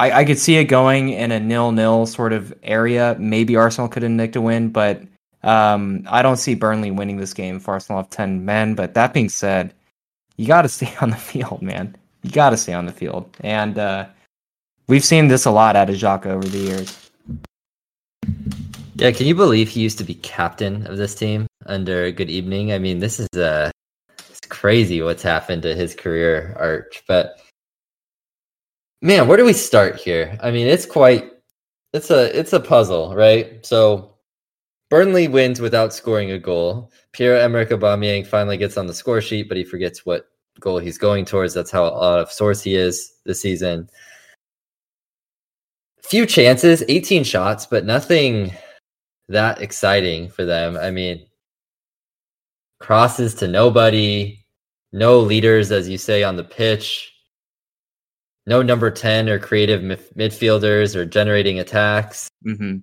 I, 0.00 0.20
I 0.20 0.24
could 0.24 0.38
see 0.38 0.56
it 0.56 0.64
going 0.64 1.10
in 1.10 1.30
a 1.30 1.38
nil-nil 1.38 2.06
sort 2.06 2.32
of 2.32 2.54
area. 2.62 3.14
Maybe 3.18 3.54
Arsenal 3.54 3.88
could 3.88 4.02
have 4.02 4.12
nicked 4.12 4.36
a 4.36 4.40
win, 4.40 4.70
but 4.70 5.02
um, 5.42 6.06
I 6.08 6.22
don't 6.22 6.38
see 6.38 6.54
Burnley 6.54 6.90
winning 6.90 7.18
this 7.18 7.34
game 7.34 7.56
if 7.56 7.68
Arsenal 7.68 8.00
have 8.00 8.08
10 8.08 8.46
men. 8.46 8.74
But 8.74 8.94
that 8.94 9.12
being 9.12 9.28
said, 9.28 9.74
you 10.38 10.46
got 10.46 10.62
to 10.62 10.68
stay 10.70 10.94
on 11.02 11.10
the 11.10 11.16
field, 11.16 11.60
man 11.60 11.94
you 12.24 12.30
got 12.30 12.50
to 12.50 12.56
stay 12.56 12.72
on 12.72 12.86
the 12.86 12.92
field. 12.92 13.28
And 13.40 13.78
uh, 13.78 14.06
we've 14.88 15.04
seen 15.04 15.28
this 15.28 15.44
a 15.44 15.50
lot 15.50 15.76
out 15.76 15.90
of 15.90 15.96
Xhaka 15.96 16.26
over 16.26 16.48
the 16.48 16.58
years. 16.58 17.03
Yeah, 18.96 19.10
can 19.10 19.26
you 19.26 19.34
believe 19.34 19.68
he 19.68 19.80
used 19.80 19.98
to 19.98 20.04
be 20.04 20.14
captain 20.14 20.86
of 20.86 20.96
this 20.96 21.16
team 21.16 21.48
under 21.66 22.12
Good 22.12 22.30
Evening? 22.30 22.72
I 22.72 22.78
mean, 22.78 23.00
this 23.00 23.18
is 23.18 23.28
uh, 23.36 23.70
it's 24.30 24.40
crazy 24.48 25.02
what's 25.02 25.22
happened 25.22 25.62
to 25.62 25.74
his 25.74 25.96
career 25.96 26.54
arch. 26.58 27.02
But 27.08 27.40
man, 29.02 29.26
where 29.26 29.36
do 29.36 29.44
we 29.44 29.52
start 29.52 29.96
here? 29.96 30.38
I 30.40 30.52
mean, 30.52 30.68
it's 30.68 30.86
quite 30.86 31.32
it's 31.92 32.10
a 32.12 32.38
it's 32.38 32.52
a 32.52 32.60
puzzle, 32.60 33.16
right? 33.16 33.66
So 33.66 34.14
Burnley 34.90 35.26
wins 35.26 35.60
without 35.60 35.92
scoring 35.92 36.30
a 36.30 36.38
goal. 36.38 36.92
Pierre 37.12 37.40
Emerick 37.40 37.70
Aubameyang 37.70 38.24
finally 38.24 38.56
gets 38.56 38.76
on 38.76 38.86
the 38.86 38.94
score 38.94 39.20
sheet, 39.20 39.48
but 39.48 39.56
he 39.56 39.64
forgets 39.64 40.06
what 40.06 40.28
goal 40.60 40.78
he's 40.78 40.98
going 40.98 41.24
towards. 41.24 41.52
That's 41.52 41.70
how 41.72 41.86
out 41.86 42.20
of 42.20 42.30
source 42.30 42.62
he 42.62 42.76
is 42.76 43.12
this 43.24 43.42
season. 43.42 43.90
Few 46.02 46.26
chances, 46.26 46.84
18 46.88 47.24
shots, 47.24 47.66
but 47.66 47.84
nothing 47.84 48.52
that 49.28 49.60
exciting 49.60 50.28
for 50.28 50.44
them. 50.44 50.76
I 50.76 50.90
mean, 50.90 51.26
crosses 52.80 53.34
to 53.36 53.48
nobody, 53.48 54.44
no 54.92 55.20
leaders, 55.20 55.72
as 55.72 55.88
you 55.88 55.98
say, 55.98 56.22
on 56.22 56.36
the 56.36 56.44
pitch, 56.44 57.12
no 58.46 58.62
number 58.62 58.90
10 58.90 59.28
or 59.28 59.38
creative 59.38 59.80
mif- 59.80 60.14
midfielders 60.14 60.94
or 60.94 61.04
generating 61.04 61.58
attacks 61.58 62.28
mm-hmm. 62.46 62.78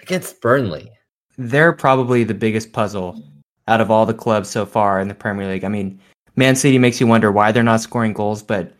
against 0.00 0.40
Burnley. 0.40 0.90
They're 1.36 1.72
probably 1.72 2.24
the 2.24 2.34
biggest 2.34 2.72
puzzle 2.72 3.22
out 3.68 3.80
of 3.80 3.90
all 3.90 4.06
the 4.06 4.14
clubs 4.14 4.48
so 4.48 4.64
far 4.64 5.00
in 5.00 5.08
the 5.08 5.14
Premier 5.14 5.48
League. 5.48 5.64
I 5.64 5.68
mean, 5.68 6.00
Man 6.36 6.54
City 6.54 6.78
makes 6.78 7.00
you 7.00 7.06
wonder 7.06 7.32
why 7.32 7.50
they're 7.50 7.62
not 7.62 7.80
scoring 7.80 8.12
goals, 8.12 8.42
but 8.42 8.72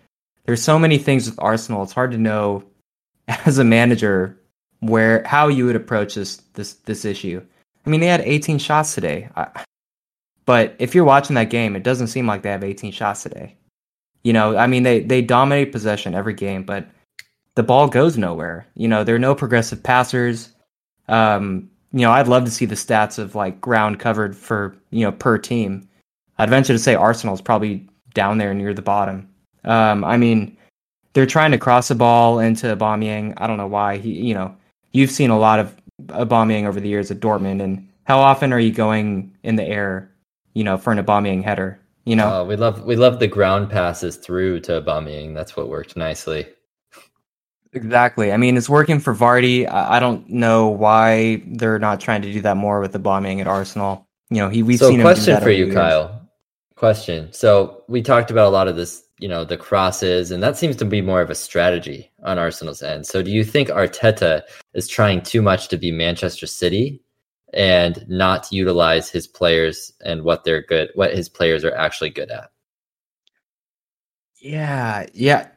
there's 0.44 0.62
so 0.62 0.78
many 0.78 0.98
things 0.98 1.28
with 1.28 1.38
Arsenal. 1.40 1.82
It's 1.82 1.92
hard 1.92 2.12
to 2.12 2.18
know 2.18 2.64
as 3.28 3.58
a 3.58 3.64
manager 3.64 4.38
where 4.80 5.22
how 5.24 5.48
you 5.48 5.66
would 5.66 5.76
approach 5.76 6.14
this 6.14 6.36
this 6.54 6.74
this 6.74 7.04
issue. 7.04 7.42
I 7.84 7.90
mean, 7.90 8.00
they 8.00 8.06
had 8.06 8.20
18 8.22 8.58
shots 8.58 8.94
today, 8.94 9.28
but 10.44 10.74
if 10.78 10.94
you're 10.94 11.04
watching 11.04 11.34
that 11.34 11.50
game, 11.50 11.76
it 11.76 11.84
doesn't 11.84 12.08
seem 12.08 12.26
like 12.26 12.42
they 12.42 12.50
have 12.50 12.64
18 12.64 12.90
shots 12.92 13.22
today. 13.22 13.56
You 14.24 14.32
know, 14.32 14.56
I 14.56 14.66
mean, 14.66 14.82
they 14.82 15.00
they 15.00 15.22
dominate 15.22 15.72
possession 15.72 16.14
every 16.14 16.34
game, 16.34 16.64
but 16.64 16.86
the 17.54 17.62
ball 17.62 17.88
goes 17.88 18.18
nowhere. 18.18 18.66
You 18.74 18.88
know, 18.88 19.04
there 19.04 19.14
are 19.14 19.20
no 19.20 19.34
progressive 19.34 19.82
passers. 19.82 20.50
Um, 21.08 21.70
you 21.92 22.00
know, 22.00 22.10
I'd 22.10 22.28
love 22.28 22.44
to 22.44 22.50
see 22.50 22.66
the 22.66 22.74
stats 22.74 23.18
of 23.18 23.34
like 23.34 23.60
ground 23.60 24.00
covered 24.00 24.36
for 24.36 24.76
you 24.90 25.02
know 25.02 25.12
per 25.12 25.38
team. 25.38 25.88
I'd 26.38 26.50
venture 26.50 26.72
to 26.72 26.78
say 26.78 26.94
Arsenal's 26.94 27.40
probably 27.40 27.88
down 28.14 28.38
there 28.38 28.52
near 28.52 28.74
the 28.74 28.82
bottom. 28.82 29.28
Um, 29.64 30.04
I 30.04 30.16
mean, 30.16 30.56
they're 31.12 31.26
trying 31.26 31.52
to 31.52 31.58
cross 31.58 31.88
the 31.88 31.94
ball 31.94 32.40
into 32.40 32.74
Aubameyang. 32.74 33.34
I 33.38 33.46
don't 33.46 33.56
know 33.56 33.66
why. 33.66 33.96
He, 33.96 34.12
you 34.12 34.34
know, 34.34 34.54
you've 34.96 35.10
seen 35.10 35.30
a 35.30 35.38
lot 35.38 35.58
of 35.58 36.28
bombing 36.28 36.66
over 36.66 36.80
the 36.80 36.88
years 36.88 37.10
at 37.10 37.20
Dortmund, 37.20 37.62
and 37.62 37.88
how 38.04 38.18
often 38.18 38.52
are 38.52 38.58
you 38.58 38.72
going 38.72 39.36
in 39.42 39.56
the 39.56 39.64
air, 39.64 40.10
you 40.54 40.64
know, 40.64 40.78
for 40.78 40.92
an 40.92 41.04
Aubameyang 41.04 41.44
header? 41.44 41.78
You 42.04 42.16
know, 42.16 42.42
uh, 42.42 42.44
we 42.44 42.56
love 42.56 42.84
we 42.84 42.96
love 42.96 43.18
the 43.18 43.26
ground 43.26 43.68
passes 43.68 44.16
through 44.16 44.60
to 44.60 44.80
bombing. 44.80 45.34
That's 45.34 45.56
what 45.56 45.68
worked 45.68 45.96
nicely. 45.96 46.46
Exactly. 47.72 48.32
I 48.32 48.36
mean, 48.38 48.56
it's 48.56 48.68
working 48.68 49.00
for 49.00 49.14
Vardy. 49.14 49.70
I, 49.70 49.96
I 49.96 50.00
don't 50.00 50.28
know 50.30 50.68
why 50.68 51.42
they're 51.46 51.78
not 51.78 52.00
trying 52.00 52.22
to 52.22 52.32
do 52.32 52.40
that 52.42 52.56
more 52.56 52.80
with 52.80 52.92
the 52.92 52.98
bombing 52.98 53.40
at 53.40 53.46
Arsenal. 53.46 54.06
You 54.30 54.38
know, 54.38 54.48
he 54.48 54.62
we've 54.62 54.78
so 54.78 54.88
seen. 54.88 55.00
question 55.00 55.40
for 55.40 55.50
you, 55.50 55.72
Kyle. 55.72 56.28
Question. 56.76 57.32
So 57.32 57.84
we 57.88 58.02
talked 58.02 58.30
about 58.30 58.48
a 58.48 58.50
lot 58.50 58.68
of 58.68 58.76
this, 58.76 59.02
you 59.18 59.28
know, 59.28 59.44
the 59.44 59.56
crosses, 59.56 60.30
and 60.30 60.42
that 60.42 60.56
seems 60.56 60.76
to 60.76 60.84
be 60.84 61.00
more 61.00 61.20
of 61.20 61.30
a 61.30 61.34
strategy 61.34 62.10
on 62.22 62.38
Arsenal's 62.38 62.82
end. 62.82 63.06
So 63.06 63.22
do 63.22 63.30
you 63.30 63.44
think 63.44 63.68
Arteta 63.68 64.42
is 64.74 64.88
trying 64.88 65.22
too 65.22 65.42
much 65.42 65.68
to 65.68 65.76
be 65.76 65.90
Manchester 65.90 66.46
City 66.46 67.00
and 67.54 68.04
not 68.08 68.52
utilize 68.52 69.08
his 69.08 69.26
players 69.26 69.92
and 70.04 70.22
what 70.22 70.44
they're 70.44 70.62
good, 70.62 70.90
what 70.94 71.14
his 71.14 71.28
players 71.28 71.64
are 71.64 71.74
actually 71.74 72.10
good 72.10 72.30
at? 72.30 72.50
Yeah, 74.40 75.06
yeah. 75.14 75.48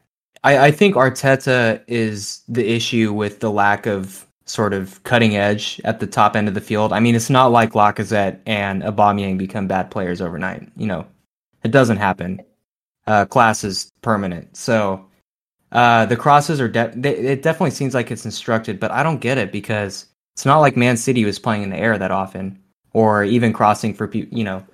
I, 0.42 0.66
I 0.66 0.70
think 0.70 0.94
Arteta 0.94 1.82
is 1.86 2.42
the 2.48 2.66
issue 2.66 3.12
with 3.12 3.40
the 3.40 3.50
lack 3.50 3.86
of 3.86 4.26
sort 4.46 4.72
of 4.72 5.02
cutting 5.04 5.36
edge 5.36 5.80
at 5.84 6.00
the 6.00 6.06
top 6.06 6.34
end 6.34 6.48
of 6.48 6.54
the 6.54 6.60
field. 6.60 6.92
I 6.92 7.00
mean, 7.00 7.14
it's 7.14 7.30
not 7.30 7.52
like 7.52 7.72
Lacazette 7.72 8.40
and 8.46 8.82
Aubameyang 8.82 9.38
become 9.38 9.68
bad 9.68 9.90
players 9.90 10.20
overnight. 10.20 10.68
You 10.76 10.86
know, 10.86 11.06
it 11.62 11.70
doesn't 11.70 11.98
happen. 11.98 12.40
Uh, 13.10 13.24
class 13.24 13.64
is 13.64 13.90
permanent. 14.02 14.56
So 14.56 15.04
uh, 15.72 16.06
the 16.06 16.16
crosses 16.16 16.60
are 16.60 16.68
de- 16.68 16.92
they, 16.94 17.16
it 17.16 17.42
definitely 17.42 17.72
seems 17.72 17.92
like 17.92 18.12
it's 18.12 18.24
instructed, 18.24 18.78
but 18.78 18.92
I 18.92 19.02
don't 19.02 19.20
get 19.20 19.36
it 19.36 19.50
because 19.50 20.06
it's 20.32 20.46
not 20.46 20.60
like 20.60 20.76
Man 20.76 20.96
City 20.96 21.24
was 21.24 21.36
playing 21.36 21.64
in 21.64 21.70
the 21.70 21.76
air 21.76 21.98
that 21.98 22.12
often, 22.12 22.56
or 22.92 23.24
even 23.24 23.52
crossing 23.52 23.94
for 23.94 24.08
you 24.14 24.44
know 24.44 24.64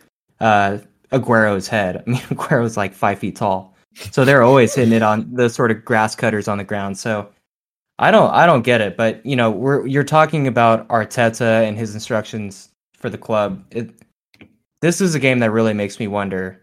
uh, 0.40 0.76
Aguero's 1.12 1.66
head. 1.66 1.96
I 2.06 2.10
mean, 2.10 2.20
Aguero's 2.30 2.76
like 2.76 2.92
five 2.92 3.18
feet 3.18 3.36
tall, 3.36 3.74
so 4.10 4.22
they're 4.26 4.42
always 4.42 4.74
hitting 4.74 4.92
it 4.92 5.02
on 5.02 5.32
the 5.32 5.48
sort 5.48 5.70
of 5.70 5.82
grass 5.82 6.14
cutters 6.14 6.46
on 6.46 6.58
the 6.58 6.64
ground. 6.64 6.98
So 6.98 7.30
I 7.98 8.10
don't 8.10 8.30
I 8.34 8.44
don't 8.44 8.66
get 8.66 8.82
it, 8.82 8.98
but 8.98 9.24
you 9.24 9.36
know, 9.36 9.50
we're 9.50 9.86
you're 9.86 10.04
talking 10.04 10.46
about 10.46 10.86
Arteta 10.88 11.66
and 11.66 11.78
his 11.78 11.94
instructions 11.94 12.68
for 12.98 13.08
the 13.08 13.16
club. 13.16 13.64
It, 13.70 13.94
this 14.82 15.00
is 15.00 15.14
a 15.14 15.18
game 15.18 15.38
that 15.38 15.52
really 15.52 15.72
makes 15.72 15.98
me 15.98 16.06
wonder. 16.06 16.60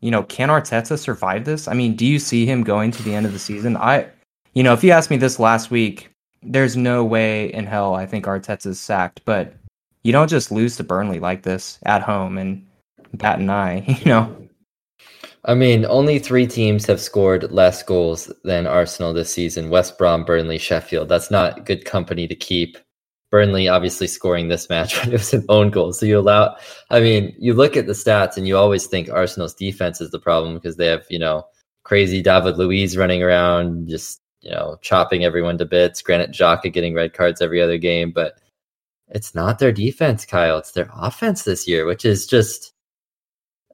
You 0.00 0.10
know, 0.10 0.22
can 0.24 0.48
Arteta 0.48 0.98
survive 0.98 1.44
this? 1.44 1.68
I 1.68 1.74
mean, 1.74 1.96
do 1.96 2.06
you 2.06 2.18
see 2.18 2.46
him 2.46 2.62
going 2.62 2.90
to 2.92 3.02
the 3.02 3.14
end 3.14 3.26
of 3.26 3.32
the 3.32 3.38
season? 3.38 3.76
I, 3.76 4.08
you 4.54 4.62
know, 4.62 4.72
if 4.72 4.84
you 4.84 4.90
asked 4.90 5.10
me 5.10 5.16
this 5.16 5.38
last 5.38 5.70
week, 5.70 6.10
there's 6.42 6.76
no 6.76 7.04
way 7.04 7.52
in 7.52 7.66
hell 7.66 7.94
I 7.94 8.06
think 8.06 8.26
Arteta's 8.26 8.78
sacked. 8.78 9.22
But 9.24 9.54
you 10.02 10.12
don't 10.12 10.28
just 10.28 10.52
lose 10.52 10.76
to 10.76 10.84
Burnley 10.84 11.18
like 11.18 11.42
this 11.42 11.78
at 11.84 12.02
home 12.02 12.38
and 12.38 12.66
bat 13.14 13.38
an 13.38 13.50
eye. 13.50 13.84
You 14.04 14.06
know, 14.06 14.46
I 15.46 15.54
mean, 15.54 15.86
only 15.86 16.18
three 16.18 16.46
teams 16.46 16.86
have 16.86 17.00
scored 17.00 17.52
less 17.52 17.82
goals 17.82 18.32
than 18.42 18.66
Arsenal 18.66 19.12
this 19.12 19.32
season 19.32 19.70
West 19.70 19.96
Brom, 19.96 20.24
Burnley, 20.24 20.58
Sheffield. 20.58 21.08
That's 21.08 21.30
not 21.30 21.64
good 21.64 21.84
company 21.84 22.26
to 22.26 22.34
keep. 22.34 22.76
Burnley 23.30 23.68
obviously 23.68 24.06
scoring 24.06 24.48
this 24.48 24.68
match, 24.68 24.98
but 25.04 25.08
it 25.08 25.12
was 25.12 25.34
an 25.34 25.44
own 25.48 25.70
goal. 25.70 25.92
So 25.92 26.06
you 26.06 26.18
allow, 26.18 26.56
I 26.90 27.00
mean, 27.00 27.34
you 27.38 27.54
look 27.54 27.76
at 27.76 27.86
the 27.86 27.92
stats 27.92 28.36
and 28.36 28.46
you 28.46 28.56
always 28.56 28.86
think 28.86 29.10
Arsenal's 29.10 29.54
defense 29.54 30.00
is 30.00 30.10
the 30.10 30.18
problem 30.18 30.54
because 30.54 30.76
they 30.76 30.86
have, 30.86 31.04
you 31.10 31.18
know, 31.18 31.46
crazy 31.84 32.22
David 32.22 32.58
Luiz 32.58 32.96
running 32.96 33.22
around, 33.22 33.88
just, 33.88 34.20
you 34.40 34.50
know, 34.50 34.76
chopping 34.82 35.24
everyone 35.24 35.58
to 35.58 35.64
bits, 35.64 36.02
Granit 36.02 36.30
Xhaka 36.30 36.72
getting 36.72 36.94
red 36.94 37.12
cards 37.14 37.40
every 37.40 37.60
other 37.60 37.78
game. 37.78 38.12
But 38.12 38.34
it's 39.08 39.34
not 39.34 39.58
their 39.58 39.72
defense, 39.72 40.24
Kyle. 40.24 40.58
It's 40.58 40.72
their 40.72 40.90
offense 40.94 41.44
this 41.44 41.68
year, 41.68 41.86
which 41.86 42.04
is 42.04 42.26
just 42.26 42.72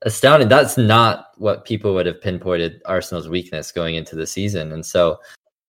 astounding. 0.02 0.49
That's 0.49 0.76
not 0.76 1.28
what 1.38 1.64
people 1.64 1.94
would 1.94 2.06
have 2.06 2.21
pinpointed 2.21 2.82
Arsenal's 2.85 3.28
weakness 3.28 3.73
going 3.73 3.94
into 3.94 4.16
the 4.16 4.26
season. 4.26 4.73
And 4.73 4.85
so 4.85 5.18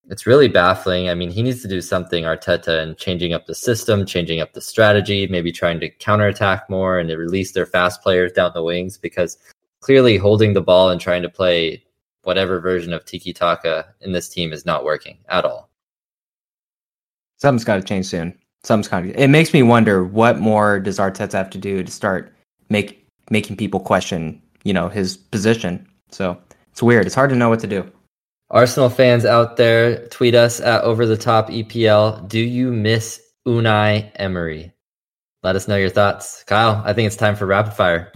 it's 0.10 0.28
really 0.28 0.48
baffling. 0.48 1.10
I 1.10 1.16
mean, 1.16 1.30
he 1.30 1.42
needs 1.42 1.62
to 1.62 1.68
do 1.68 1.82
something, 1.82 2.26
Arteta, 2.26 2.82
and 2.82 2.98
changing 2.98 3.34
up 3.34 3.46
the 3.46 3.56
system, 3.56 4.06
changing 4.06 4.42
up 4.42 4.54
the 4.54 4.62
strategy, 4.62 5.28
maybe 5.28 5.52
trying 5.52 5.80
to 5.80 5.90
counterattack 5.90 6.70
more 6.70 7.00
and 7.00 7.10
release 7.10 7.54
their 7.54 7.66
fast 7.66 8.02
players 8.02 8.32
down 8.34 8.52
the 8.54 8.64
wings 8.64 8.98
because 8.98 9.38
clearly 9.80 10.18
holding 10.18 10.54
the 10.54 10.62
ball 10.62 10.90
and 10.90 11.00
trying 11.00 11.22
to 11.22 11.30
play 11.30 11.84
whatever 12.24 12.60
version 12.60 12.94
of 12.94 13.06
tiki 13.06 13.34
taka 13.34 13.86
in 14.02 14.12
this 14.12 14.30
team 14.30 14.52
is 14.54 14.66
not 14.66 14.84
working 14.84 15.18
at 15.30 15.46
all. 15.46 15.70
Something's 17.38 17.66
got 17.66 17.78
to 17.78 17.84
change 17.84 18.06
soon. 18.06 18.38
Something's 18.64 18.88
got 18.88 19.02
to. 19.02 19.22
It 19.22 19.28
makes 19.28 19.54
me 19.54 19.64
wonder 19.64 20.04
what 20.04 20.40
more 20.40 20.80
does 20.80 21.00
Arteta 21.00 21.34
have 21.34 21.50
to 21.52 21.58
do 21.58 21.84
to 21.84 21.92
start 21.92 22.34
make 22.70 23.06
making 23.30 23.58
people 23.58 23.80
question, 23.80 24.42
you 24.64 24.74
know, 24.74 24.90
his 24.90 25.18
position. 25.18 25.86
So 26.12 26.38
it's 26.72 26.84
weird. 26.84 27.06
It's 27.06 27.16
hard 27.16 27.30
to 27.30 27.36
know 27.36 27.50
what 27.50 27.60
to 27.60 27.68
do. 27.68 27.90
Arsenal 28.54 28.88
fans 28.88 29.26
out 29.26 29.58
there, 29.58 30.08
tweet 30.10 30.36
us 30.36 30.60
at 30.60 30.84
over 30.84 31.08
the 31.08 31.18
top 31.18 31.50
EPL. 31.50 32.28
Do 32.28 32.40
you 32.40 32.72
miss 32.72 33.20
Unai 33.48 34.12
Emery? 34.18 34.72
Let 35.42 35.56
us 35.56 35.68
know 35.68 35.76
your 35.76 35.90
thoughts. 35.90 36.44
Kyle, 36.44 36.80
I 36.86 36.94
think 36.94 37.08
it's 37.08 37.16
time 37.16 37.36
for 37.36 37.48
rapid 37.48 37.74
fire. 37.74 38.14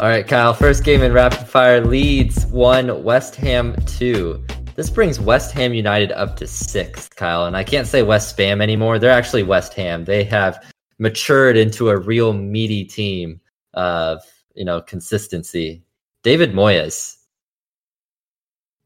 All 0.00 0.08
right, 0.08 0.26
Kyle, 0.26 0.52
first 0.52 0.82
game 0.82 1.02
in 1.02 1.12
rapid 1.12 1.46
fire 1.46 1.84
Leeds 1.84 2.44
1, 2.46 3.04
West 3.04 3.36
Ham 3.36 3.76
2. 3.86 4.44
This 4.78 4.90
brings 4.90 5.18
West 5.18 5.50
Ham 5.54 5.74
United 5.74 6.12
up 6.12 6.36
to 6.36 6.46
sixth, 6.46 7.16
Kyle. 7.16 7.46
And 7.46 7.56
I 7.56 7.64
can't 7.64 7.88
say 7.88 8.04
West 8.04 8.36
Spam 8.36 8.62
anymore. 8.62 9.00
They're 9.00 9.10
actually 9.10 9.42
West 9.42 9.74
Ham. 9.74 10.04
They 10.04 10.22
have 10.22 10.64
matured 11.00 11.56
into 11.56 11.88
a 11.88 11.98
real 11.98 12.32
meaty 12.32 12.84
team 12.84 13.40
of, 13.74 14.22
you 14.54 14.64
know, 14.64 14.80
consistency. 14.80 15.82
David 16.22 16.52
Moyes. 16.52 17.16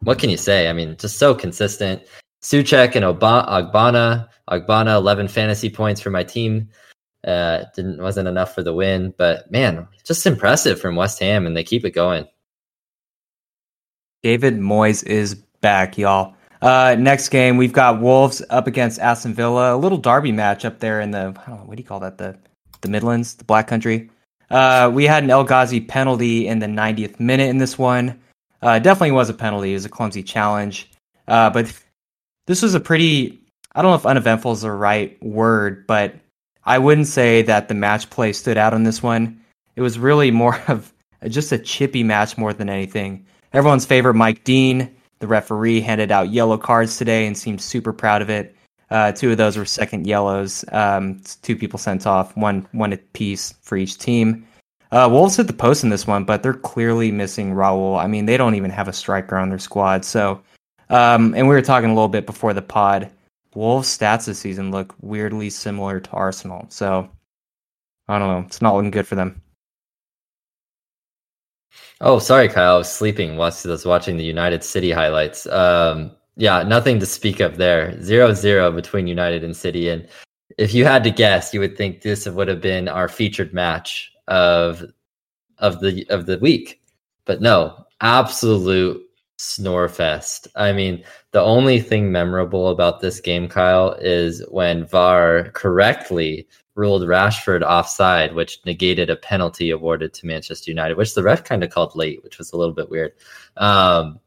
What 0.00 0.18
can 0.18 0.30
you 0.30 0.38
say? 0.38 0.70
I 0.70 0.72
mean, 0.72 0.96
just 0.96 1.18
so 1.18 1.34
consistent. 1.34 2.00
Soucek 2.42 2.96
and 2.96 3.04
Oba- 3.04 3.46
Ogbonna. 3.50 4.30
Ogbonna, 4.50 4.96
11 4.96 5.28
fantasy 5.28 5.68
points 5.68 6.00
for 6.00 6.08
my 6.08 6.24
team 6.24 6.70
uh, 7.26 7.64
didn't 7.76 8.00
wasn't 8.00 8.28
enough 8.28 8.54
for 8.54 8.62
the 8.62 8.72
win, 8.72 9.12
but 9.18 9.50
man, 9.52 9.86
just 10.04 10.24
impressive 10.24 10.80
from 10.80 10.96
West 10.96 11.20
Ham, 11.20 11.46
and 11.46 11.54
they 11.54 11.62
keep 11.62 11.84
it 11.84 11.90
going. 11.90 12.26
David 14.22 14.58
Moyes 14.58 15.04
is 15.04 15.44
back, 15.62 15.96
y'all. 15.96 16.34
Uh, 16.60 16.94
next 16.98 17.30
game, 17.30 17.56
we've 17.56 17.72
got 17.72 18.00
Wolves 18.00 18.42
up 18.50 18.66
against 18.66 19.00
Aston 19.00 19.32
Villa, 19.32 19.74
a 19.74 19.78
little 19.78 19.98
derby 19.98 20.30
match 20.30 20.64
up 20.64 20.78
there 20.78 21.00
in 21.00 21.10
the 21.10 21.30
know, 21.48 21.62
what 21.64 21.76
do 21.76 21.82
you 21.82 21.88
call 21.88 22.00
that 22.00 22.18
the 22.18 22.36
the 22.82 22.88
Midlands, 22.88 23.34
the 23.34 23.44
Black 23.44 23.66
Country. 23.66 24.10
Uh, 24.50 24.90
we 24.92 25.04
had 25.06 25.24
an 25.24 25.30
El 25.30 25.44
Ghazi 25.44 25.80
penalty 25.80 26.46
in 26.46 26.58
the 26.58 26.66
90th 26.66 27.18
minute 27.18 27.48
in 27.48 27.58
this 27.58 27.78
one. 27.78 28.20
Uh, 28.60 28.78
definitely 28.78 29.12
was 29.12 29.30
a 29.30 29.34
penalty. 29.34 29.70
It 29.70 29.74
was 29.74 29.84
a 29.86 29.88
clumsy 29.88 30.22
challenge, 30.22 30.90
uh, 31.26 31.48
but 31.50 31.72
this 32.46 32.60
was 32.60 32.74
a 32.74 32.80
pretty 32.80 33.40
I 33.74 33.80
don't 33.80 33.90
know 33.90 33.96
if 33.96 34.06
uneventful 34.06 34.52
is 34.52 34.60
the 34.60 34.70
right 34.70 35.20
word, 35.22 35.86
but 35.86 36.14
I 36.64 36.78
wouldn't 36.78 37.06
say 37.06 37.42
that 37.42 37.68
the 37.68 37.74
match 37.74 38.10
play 38.10 38.32
stood 38.32 38.58
out 38.58 38.74
on 38.74 38.84
this 38.84 39.02
one. 39.02 39.40
It 39.76 39.80
was 39.80 39.98
really 39.98 40.30
more 40.30 40.60
of 40.68 40.92
just 41.28 41.52
a 41.52 41.58
chippy 41.58 42.02
match 42.02 42.36
more 42.36 42.52
than 42.52 42.68
anything. 42.68 43.24
Everyone's 43.52 43.86
favorite 43.86 44.14
Mike 44.14 44.44
Dean, 44.44 44.94
the 45.22 45.28
referee, 45.28 45.80
handed 45.80 46.10
out 46.10 46.30
yellow 46.30 46.58
cards 46.58 46.98
today 46.98 47.26
and 47.26 47.38
seemed 47.38 47.62
super 47.62 47.92
proud 47.92 48.20
of 48.20 48.28
it. 48.28 48.54
Uh, 48.90 49.12
two 49.12 49.30
of 49.30 49.38
those 49.38 49.56
were 49.56 49.64
second 49.64 50.06
yellows. 50.06 50.64
Um, 50.72 51.22
two 51.42 51.56
people 51.56 51.78
sent 51.78 52.06
off, 52.06 52.36
one 52.36 52.66
one 52.72 52.92
apiece 52.92 53.54
for 53.62 53.76
each 53.76 53.96
team. 53.96 54.46
Uh, 54.90 55.08
Wolves 55.10 55.36
hit 55.36 55.46
the 55.46 55.54
post 55.54 55.84
in 55.84 55.90
this 55.90 56.06
one, 56.06 56.24
but 56.24 56.42
they're 56.42 56.52
clearly 56.52 57.10
missing 57.10 57.54
Raul. 57.54 57.98
I 57.98 58.06
mean, 58.06 58.26
they 58.26 58.36
don't 58.36 58.56
even 58.56 58.70
have 58.70 58.88
a 58.88 58.92
striker 58.92 59.36
on 59.36 59.48
their 59.48 59.58
squad. 59.58 60.04
So, 60.04 60.42
um, 60.90 61.34
and 61.34 61.48
we 61.48 61.54
were 61.54 61.62
talking 61.62 61.88
a 61.88 61.94
little 61.94 62.08
bit 62.08 62.26
before 62.26 62.52
the 62.52 62.60
pod. 62.60 63.10
Wolves' 63.54 63.96
stats 63.96 64.26
this 64.26 64.40
season 64.40 64.70
look 64.70 64.94
weirdly 65.00 65.50
similar 65.50 66.00
to 66.00 66.10
Arsenal. 66.10 66.66
So 66.68 67.08
I 68.08 68.18
don't 68.18 68.28
know. 68.28 68.44
It's 68.46 68.60
not 68.60 68.74
looking 68.74 68.90
good 68.90 69.06
for 69.06 69.14
them. 69.14 69.41
Oh, 72.04 72.18
sorry, 72.18 72.48
Kyle. 72.48 72.74
I 72.74 72.78
was 72.78 72.92
sleeping 72.92 73.36
whilst 73.36 73.64
I 73.64 73.68
was 73.70 73.86
watching 73.86 74.16
the 74.16 74.24
United 74.24 74.64
City 74.64 74.90
highlights. 74.90 75.46
Um, 75.46 76.10
yeah, 76.36 76.64
nothing 76.64 76.98
to 76.98 77.06
speak 77.06 77.38
of 77.38 77.58
there. 77.58 78.00
Zero 78.02 78.34
zero 78.34 78.72
between 78.72 79.06
United 79.06 79.44
and 79.44 79.56
City. 79.56 79.88
And 79.88 80.08
if 80.58 80.74
you 80.74 80.84
had 80.84 81.04
to 81.04 81.12
guess, 81.12 81.54
you 81.54 81.60
would 81.60 81.76
think 81.76 82.00
this 82.00 82.26
would 82.28 82.48
have 82.48 82.60
been 82.60 82.88
our 82.88 83.08
featured 83.08 83.54
match 83.54 84.10
of 84.26 84.82
of 85.58 85.80
the 85.80 86.04
of 86.10 86.26
the 86.26 86.38
week. 86.38 86.82
But 87.24 87.40
no, 87.40 87.86
absolute 88.00 89.00
snore 89.36 89.88
fest. 89.88 90.48
I 90.56 90.72
mean, 90.72 91.04
the 91.30 91.40
only 91.40 91.80
thing 91.80 92.10
memorable 92.10 92.70
about 92.70 93.00
this 93.00 93.20
game, 93.20 93.48
Kyle, 93.48 93.92
is 94.00 94.44
when 94.50 94.86
VAR 94.86 95.50
correctly 95.52 96.48
ruled 96.74 97.02
Rashford 97.02 97.62
offside, 97.62 98.34
which 98.34 98.60
negated 98.64 99.10
a 99.10 99.16
penalty 99.16 99.70
awarded 99.70 100.14
to 100.14 100.26
Manchester 100.26 100.70
United, 100.70 100.96
which 100.96 101.14
the 101.14 101.22
ref 101.22 101.44
kind 101.44 101.62
of 101.62 101.70
called 101.70 101.94
late, 101.94 102.22
which 102.24 102.38
was 102.38 102.52
a 102.52 102.56
little 102.56 102.74
bit 102.74 102.88
weird. 102.88 103.12
Um, 103.56 104.20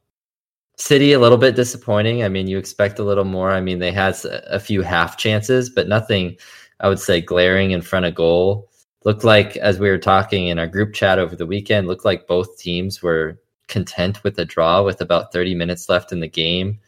City 0.77 1.13
a 1.13 1.19
little 1.19 1.37
bit 1.37 1.55
disappointing. 1.55 2.23
I 2.23 2.29
mean, 2.29 2.47
you 2.47 2.57
expect 2.57 2.99
a 2.99 3.03
little 3.03 3.23
more. 3.23 3.51
I 3.51 3.61
mean, 3.61 3.79
they 3.79 3.91
had 3.91 4.17
a 4.25 4.59
few 4.59 4.81
half 4.81 5.17
chances, 5.17 5.69
but 5.69 5.87
nothing 5.87 6.37
I 6.81 6.89
would 6.89 6.99
say 6.99 7.21
glaring 7.21 7.71
in 7.71 7.81
front 7.81 8.05
of 8.05 8.15
goal. 8.15 8.69
Looked 9.05 9.23
like 9.23 9.55
as 9.57 9.79
we 9.79 9.89
were 9.89 9.97
talking 9.97 10.47
in 10.47 10.59
our 10.59 10.67
group 10.67 10.93
chat 10.93 11.17
over 11.17 11.35
the 11.35 11.45
weekend, 11.45 11.87
looked 11.87 12.03
like 12.03 12.27
both 12.27 12.57
teams 12.57 13.01
were 13.01 13.39
content 13.67 14.23
with 14.23 14.37
a 14.37 14.45
draw 14.45 14.83
with 14.83 14.99
about 14.99 15.31
30 15.31 15.55
minutes 15.55 15.87
left 15.87 16.11
in 16.11 16.19
the 16.19 16.27
game. 16.27 16.79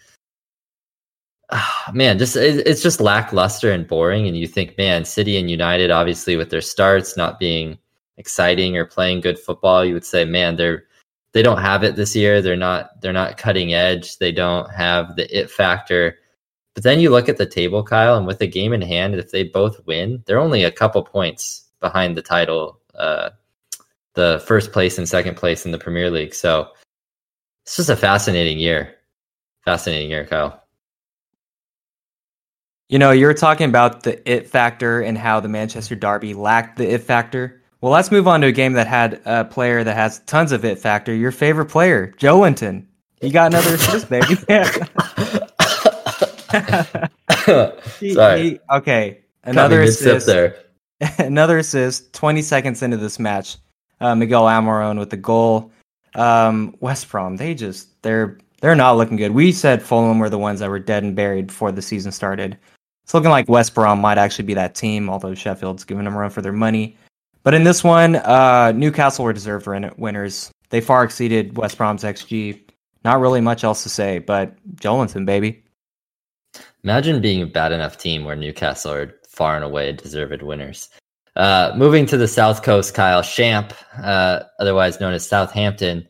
Oh, 1.50 1.84
man, 1.94 2.18
just 2.18 2.36
it's 2.36 2.84
just 2.84 3.00
lackluster 3.00 3.72
and 3.72 3.88
boring. 3.88 4.28
And 4.28 4.38
you 4.38 4.48
think, 4.48 4.78
man, 4.78 5.06
City 5.06 5.38
and 5.38 5.50
United, 5.50 5.92
obviously 5.92 6.36
with 6.36 6.50
their 6.50 6.62
starts 6.62 7.16
not 7.16 7.40
being 7.40 7.78
exciting 8.18 8.76
or 8.76 8.86
playing 8.86 9.22
good 9.22 9.40
football, 9.40 9.86
you 9.86 9.94
would 9.94 10.06
say, 10.06 10.26
man, 10.26 10.58
they're 10.58 10.84
they 11.34 11.42
don't 11.42 11.62
have 11.62 11.84
it 11.84 11.96
this 11.96 12.16
year. 12.16 12.42
They're 12.42 12.56
not 12.58 13.02
they're 13.02 13.14
not 13.14 13.38
cutting 13.38 13.74
edge. 13.74 14.18
They 14.18 14.32
don't 14.32 14.70
have 14.72 15.16
the 15.16 15.40
it 15.40 15.50
factor. 15.50 16.18
But 16.74 16.84
then 16.84 17.00
you 17.00 17.10
look 17.10 17.30
at 17.30 17.38
the 17.38 17.46
table, 17.46 17.84
Kyle, 17.84 18.18
and 18.18 18.28
with 18.28 18.42
a 18.42 18.48
game 18.48 18.74
in 18.74 18.82
hand, 18.82 19.16
if 19.16 19.32
they 19.32 19.44
both 19.44 19.86
win, 19.88 20.24
they're 20.26 20.40
only 20.40 20.64
a 20.64 20.72
couple 20.72 21.02
points 21.04 21.66
behind 21.80 22.16
the 22.18 22.22
title, 22.22 22.80
uh, 22.96 23.32
the 24.16 24.44
first 24.46 24.72
place 24.72 24.98
and 24.98 25.08
second 25.08 25.38
place 25.38 25.66
in 25.66 25.72
the 25.72 25.80
Premier 25.80 26.12
League. 26.12 26.36
So 26.36 26.70
it's 27.66 27.78
just 27.78 27.90
a 27.90 27.96
fascinating 27.96 28.60
year. 28.60 28.96
Fascinating 29.66 30.10
year, 30.10 30.26
Kyle. 30.26 30.67
You 32.90 33.00
know, 33.00 33.12
you're 33.12 33.34
talking 33.34 33.68
about 33.68 34.04
the 34.04 34.30
it 34.30 34.48
factor 34.48 35.02
and 35.02 35.18
how 35.18 35.42
the 35.42 35.50
Manchester 35.50 35.94
Derby 35.94 36.34
lacked 36.34 36.78
the 36.78 36.94
it 36.94 37.02
factor. 37.02 37.62
Well, 37.82 37.92
let's 37.92 38.12
move 38.12 38.30
on 38.30 38.40
to 38.42 38.48
a 38.48 38.52
game 38.52 38.74
that 38.74 38.88
had 38.88 39.22
a 39.26 39.44
player 39.44 39.84
that 39.84 39.96
has 39.96 40.20
tons 40.20 40.54
of 40.54 40.64
it 40.64 40.80
factor. 40.80 41.14
Your 41.14 41.32
favorite 41.32 41.66
player, 41.66 42.14
Joe 42.18 42.40
Joelinton. 42.40 42.86
He 43.20 43.30
got 43.30 43.48
another 43.48 43.74
assist, 43.76 44.10
baby. 44.10 44.28
he, 48.00 48.14
Sorry. 48.14 48.42
He, 48.42 48.60
okay, 48.72 49.20
another 49.44 49.82
assist 49.82 50.26
there. 50.26 50.56
another 51.20 51.58
assist. 51.58 52.14
Twenty 52.14 52.42
seconds 52.42 52.82
into 52.82 52.96
this 52.96 53.20
match, 53.20 53.58
uh, 54.00 54.16
Miguel 54.16 54.46
Almiron 54.46 54.98
with 54.98 55.10
the 55.10 55.18
goal. 55.18 55.74
Um, 56.16 56.74
West 56.80 57.10
Brom, 57.10 57.36
they 57.36 57.54
just 57.54 58.02
they're 58.02 58.38
they're 58.62 58.76
not 58.76 58.96
looking 58.96 59.18
good. 59.18 59.32
We 59.32 59.52
said 59.52 59.84
Fulham 59.84 60.20
were 60.20 60.30
the 60.30 60.38
ones 60.38 60.62
that 60.62 60.70
were 60.70 60.80
dead 60.80 61.04
and 61.04 61.18
buried 61.18 61.48
before 61.48 61.74
the 61.74 61.82
season 61.82 62.14
started. 62.14 62.58
It's 63.08 63.14
looking 63.14 63.32
like 63.32 63.48
West 63.48 63.74
Brom 63.74 64.02
might 64.02 64.18
actually 64.18 64.44
be 64.44 64.54
that 64.56 64.76
team, 64.76 65.10
although 65.10 65.34
Sheffield's 65.34 65.86
giving 65.86 66.04
them 66.04 66.14
a 66.14 66.20
run 66.20 66.30
for 66.30 66.42
their 66.42 66.52
money. 66.52 66.98
But 67.42 67.54
in 67.54 67.64
this 67.64 67.82
one, 67.82 68.18
uh, 68.18 68.74
Newcastle 68.76 69.24
were 69.24 69.32
deserved 69.32 69.66
winners. 69.98 70.52
They 70.72 70.82
far 70.82 71.06
exceeded 71.06 71.56
West 71.56 71.78
Brom's 71.78 72.04
XG. 72.04 72.60
Not 73.06 73.22
really 73.22 73.40
much 73.40 73.64
else 73.64 73.84
to 73.84 73.90
say, 73.90 74.20
but 74.20 74.58
Joelinton, 74.76 75.26
baby. 75.26 75.64
Imagine 76.84 77.22
being 77.22 77.42
a 77.42 77.46
bad 77.46 77.72
enough 77.72 77.98
team 77.98 78.26
where 78.26 78.36
Newcastle 78.36 78.92
are 78.92 79.16
far 79.30 79.56
and 79.56 79.64
away 79.64 79.94
deserved 79.94 80.42
winners. 80.42 80.90
Uh, 81.38 81.72
moving 81.78 82.06
to 82.08 82.18
the 82.18 82.28
South 82.28 82.62
Coast, 82.62 82.94
Kyle 82.94 83.24
Champ, 83.24 83.72
uh, 84.04 84.42
otherwise 84.60 85.00
known 85.00 85.14
as 85.14 85.26
Southampton, 85.26 86.06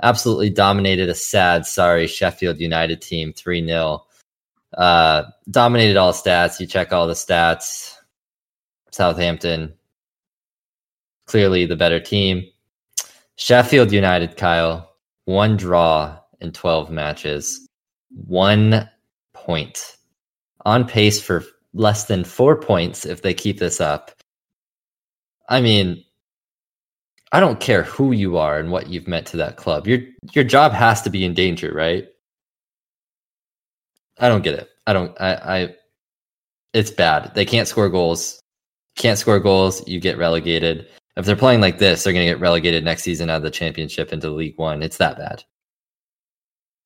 absolutely 0.00 0.50
dominated 0.50 1.08
a 1.08 1.14
sad, 1.16 1.66
sorry 1.66 2.06
Sheffield 2.06 2.60
United 2.60 3.02
team 3.02 3.32
3 3.32 3.66
0. 3.66 4.06
Uh, 4.76 5.24
dominated 5.50 5.96
all 5.96 6.12
stats. 6.12 6.60
You 6.60 6.66
check 6.66 6.92
all 6.92 7.06
the 7.06 7.14
stats. 7.14 7.94
Southampton 8.90 9.74
clearly 11.26 11.66
the 11.66 11.76
better 11.76 12.00
team. 12.00 12.44
Sheffield 13.36 13.92
United, 13.92 14.36
Kyle, 14.36 14.96
one 15.26 15.56
draw 15.56 16.18
in 16.40 16.52
12 16.52 16.90
matches, 16.90 17.68
one 18.10 18.88
point. 19.34 19.96
On 20.64 20.86
pace 20.86 21.20
for 21.20 21.44
less 21.74 22.06
than 22.06 22.24
four 22.24 22.56
points 22.56 23.04
if 23.04 23.22
they 23.22 23.34
keep 23.34 23.58
this 23.58 23.80
up. 23.80 24.10
I 25.48 25.60
mean, 25.60 26.02
I 27.32 27.40
don't 27.40 27.60
care 27.60 27.82
who 27.82 28.12
you 28.12 28.36
are 28.38 28.58
and 28.58 28.70
what 28.70 28.88
you've 28.88 29.06
meant 29.06 29.26
to 29.28 29.36
that 29.36 29.56
club. 29.56 29.86
Your 29.86 30.00
your 30.32 30.42
job 30.42 30.72
has 30.72 31.02
to 31.02 31.10
be 31.10 31.24
in 31.24 31.34
danger, 31.34 31.72
right? 31.72 32.08
I 34.18 34.28
don't 34.28 34.42
get 34.42 34.54
it. 34.54 34.68
I 34.86 34.92
don't 34.92 35.20
I 35.20 35.34
I 35.34 35.74
it's 36.72 36.90
bad. 36.90 37.32
They 37.34 37.44
can't 37.44 37.68
score 37.68 37.88
goals. 37.88 38.40
Can't 38.96 39.18
score 39.18 39.40
goals, 39.40 39.86
you 39.86 40.00
get 40.00 40.16
relegated 40.16 40.86
if 41.16 41.24
they're 41.24 41.36
playing 41.36 41.60
like 41.60 41.78
this, 41.78 42.04
they're 42.04 42.12
going 42.12 42.26
to 42.26 42.32
get 42.32 42.40
relegated 42.40 42.84
next 42.84 43.02
season 43.02 43.30
out 43.30 43.38
of 43.38 43.42
the 43.42 43.50
championship 43.50 44.12
into 44.12 44.30
League 44.30 44.58
One. 44.58 44.82
It's 44.82 44.98
that 44.98 45.16
bad. 45.16 45.42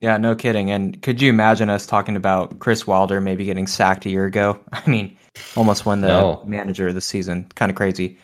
Yeah, 0.00 0.16
no 0.16 0.34
kidding. 0.34 0.70
And 0.70 1.02
could 1.02 1.20
you 1.20 1.28
imagine 1.28 1.68
us 1.68 1.84
talking 1.84 2.16
about 2.16 2.58
Chris 2.58 2.86
Wilder 2.86 3.20
maybe 3.20 3.44
getting 3.44 3.66
sacked 3.66 4.06
a 4.06 4.10
year 4.10 4.24
ago? 4.24 4.58
I 4.72 4.88
mean, 4.88 5.16
almost 5.56 5.84
won 5.84 6.00
the 6.00 6.08
no. 6.08 6.42
manager 6.46 6.88
of 6.88 6.94
the 6.94 7.00
season. 7.00 7.46
Kind 7.54 7.70
of 7.70 7.76
crazy. 7.76 8.18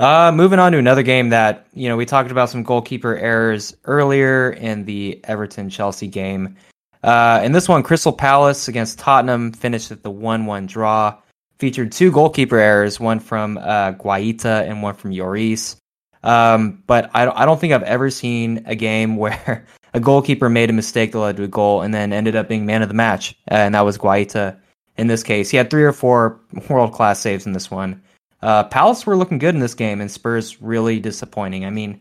Uh, 0.00 0.32
moving 0.34 0.58
on 0.58 0.72
to 0.72 0.78
another 0.78 1.02
game 1.02 1.28
that, 1.28 1.66
you 1.74 1.88
know, 1.88 1.96
we 1.96 2.06
talked 2.06 2.32
about 2.32 2.50
some 2.50 2.64
goalkeeper 2.64 3.16
errors 3.18 3.76
earlier 3.84 4.50
in 4.52 4.84
the 4.84 5.20
Everton 5.24 5.70
Chelsea 5.70 6.08
game. 6.08 6.56
Uh, 7.02 7.40
in 7.42 7.52
this 7.52 7.68
one, 7.68 7.82
Crystal 7.82 8.12
Palace 8.12 8.68
against 8.68 8.98
Tottenham 8.98 9.52
finished 9.52 9.90
at 9.90 10.02
the 10.02 10.10
1 10.10 10.46
1 10.46 10.66
draw 10.66 11.16
featured 11.62 11.92
two 11.92 12.10
goalkeeper 12.10 12.58
errors, 12.58 12.98
one 12.98 13.20
from 13.20 13.56
uh, 13.58 13.92
Guaita 13.92 14.68
and 14.68 14.82
one 14.82 14.94
from 14.94 15.12
Lloris. 15.12 15.76
Um, 16.24 16.82
but 16.88 17.08
I, 17.14 17.30
I 17.30 17.44
don't 17.44 17.60
think 17.60 17.72
I've 17.72 17.84
ever 17.84 18.10
seen 18.10 18.64
a 18.66 18.74
game 18.74 19.16
where 19.22 19.64
a 19.94 20.00
goalkeeper 20.00 20.48
made 20.48 20.70
a 20.70 20.72
mistake 20.72 21.12
that 21.12 21.20
led 21.20 21.36
to 21.36 21.44
a 21.44 21.48
goal 21.48 21.82
and 21.82 21.94
then 21.94 22.12
ended 22.12 22.34
up 22.34 22.48
being 22.48 22.66
man 22.66 22.82
of 22.82 22.88
the 22.88 22.94
match, 22.94 23.36
and 23.46 23.76
that 23.76 23.82
was 23.84 23.96
Guaita 23.96 24.56
in 24.96 25.06
this 25.06 25.22
case. 25.22 25.50
He 25.50 25.56
had 25.56 25.70
three 25.70 25.84
or 25.84 25.92
four 25.92 26.40
world 26.68 26.92
class 26.92 27.20
saves 27.20 27.46
in 27.46 27.52
this 27.52 27.70
one. 27.70 28.02
Uh, 28.42 28.64
Palace 28.64 29.06
were 29.06 29.16
looking 29.16 29.38
good 29.38 29.54
in 29.54 29.60
this 29.60 29.74
game, 29.74 30.00
and 30.00 30.10
Spurs 30.10 30.60
really 30.60 30.98
disappointing. 30.98 31.64
I 31.64 31.70
mean, 31.70 32.00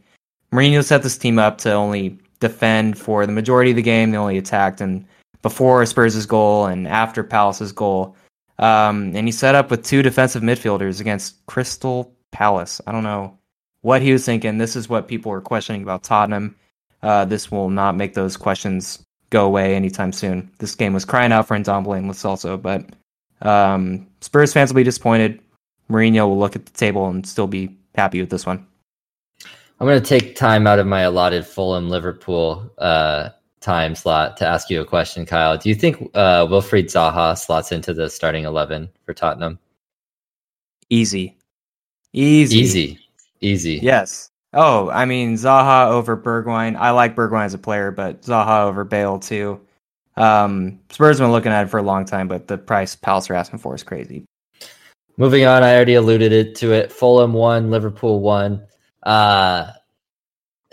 Mourinho 0.52 0.84
set 0.84 1.04
this 1.04 1.20
team 1.20 1.38
up 1.38 1.60
to 1.60 1.72
only 1.72 2.18
defend 2.42 2.98
for 2.98 3.26
the 3.26 3.32
majority 3.32 3.70
of 3.70 3.78
the 3.78 3.82
game. 3.82 4.12
They 4.12 4.18
only 4.18 4.38
attacked, 4.38 4.82
and 4.82 5.06
before 5.42 5.86
Spurs' 5.86 6.26
goal 6.26 6.66
and 6.66 6.88
after 6.88 7.24
Palace's 7.24 7.72
goal, 7.72 8.18
um, 8.60 9.16
and 9.16 9.28
he 9.28 9.32
set 9.32 9.56
up 9.56 9.72
with 9.72 9.86
two 9.86 10.02
defensive 10.02 10.44
midfielders 10.44 11.00
against 11.00 11.44
Crystal 11.46 12.14
Palace. 12.32 12.82
I 12.86 12.92
don't 12.92 13.04
know 13.04 13.38
what 13.82 14.02
he 14.02 14.12
was 14.12 14.26
thinking. 14.26 14.58
This 14.58 14.76
is 14.76 14.90
what 14.90 15.08
people 15.08 15.32
were 15.32 15.42
questioning 15.42 15.84
about 15.84 16.04
Tottenham. 16.04 16.56
Uh, 17.02 17.26
this 17.26 17.50
will 17.50 17.70
not 17.70 17.96
make 17.96 18.14
those 18.14 18.38
questions 18.38 19.04
go 19.32 19.46
away 19.46 19.76
anytime 19.76 20.12
soon. 20.12 20.52
This 20.60 20.76
game 20.76 20.94
was 20.94 21.06
crying 21.06 21.32
out 21.32 21.48
for 21.48 21.58
Ndombele 21.58 21.98
and 21.98 22.26
also, 22.26 22.58
but 22.58 22.86
um, 23.42 24.08
Spurs 24.20 24.54
fans 24.54 24.72
will 24.72 24.78
be 24.78 24.84
disappointed. 24.84 25.40
Mourinho 25.90 26.28
will 26.28 26.38
look 26.38 26.56
at 26.56 26.66
the 26.66 26.72
table 26.74 27.08
and 27.08 27.26
still 27.26 27.48
be 27.48 27.76
happy 27.96 28.22
with 28.22 28.30
this 28.30 28.46
one. 28.46 28.68
I'm 29.82 29.88
going 29.88 30.00
to 30.00 30.08
take 30.08 30.36
time 30.36 30.68
out 30.68 30.78
of 30.78 30.86
my 30.86 31.02
allotted 31.02 31.44
Fulham 31.44 31.90
Liverpool 31.90 32.72
uh, 32.78 33.30
time 33.62 33.96
slot 33.96 34.38
to 34.38 34.46
ask 34.46 34.70
you 34.70 34.80
a 34.80 34.86
question, 34.86 35.26
Kyle. 35.26 35.58
Do 35.58 35.70
you 35.70 35.74
think 35.74 36.00
uh, 36.14 36.46
Wilfried 36.46 36.86
Zaha 36.86 37.36
slots 37.36 37.72
into 37.72 37.92
the 37.92 38.08
starting 38.08 38.44
11 38.44 38.88
for 39.08 39.16
Tottenham? 39.16 39.58
Easy. 40.92 41.36
Easy. 42.14 42.58
Easy. 42.58 43.00
Easy. 43.42 43.80
Yes. 43.82 44.30
Oh, 44.54 44.92
I 44.92 45.06
mean, 45.06 45.34
Zaha 45.34 45.88
over 45.88 46.16
Bergwijn. 46.16 46.76
I 46.76 46.92
like 46.92 47.16
Bergwijn 47.16 47.46
as 47.46 47.56
a 47.56 47.58
player, 47.58 47.90
but 47.90 48.22
Zaha 48.22 48.66
over 48.66 48.84
Bale 48.84 49.18
too. 49.18 49.60
Um, 50.16 50.80
Spurs 50.92 51.18
have 51.18 51.26
been 51.26 51.32
looking 51.32 51.52
at 51.52 51.66
it 51.66 51.70
for 51.72 51.80
a 51.80 51.84
long 51.84 52.06
time, 52.06 52.28
but 52.28 52.48
the 52.48 52.60
price 52.60 52.96
Palace 52.96 53.32
are 53.32 53.34
asking 53.34 53.58
for 53.58 53.74
is 53.74 53.82
crazy. 53.82 54.26
Moving 55.18 55.48
on, 55.48 55.64
I 55.64 55.74
already 55.74 55.96
alluded 55.96 56.32
it 56.32 56.54
to 56.58 56.72
it. 56.72 56.92
Fulham 56.92 57.34
won, 57.34 57.72
Liverpool 57.72 58.20
won. 58.20 58.62
Uh, 59.04 59.72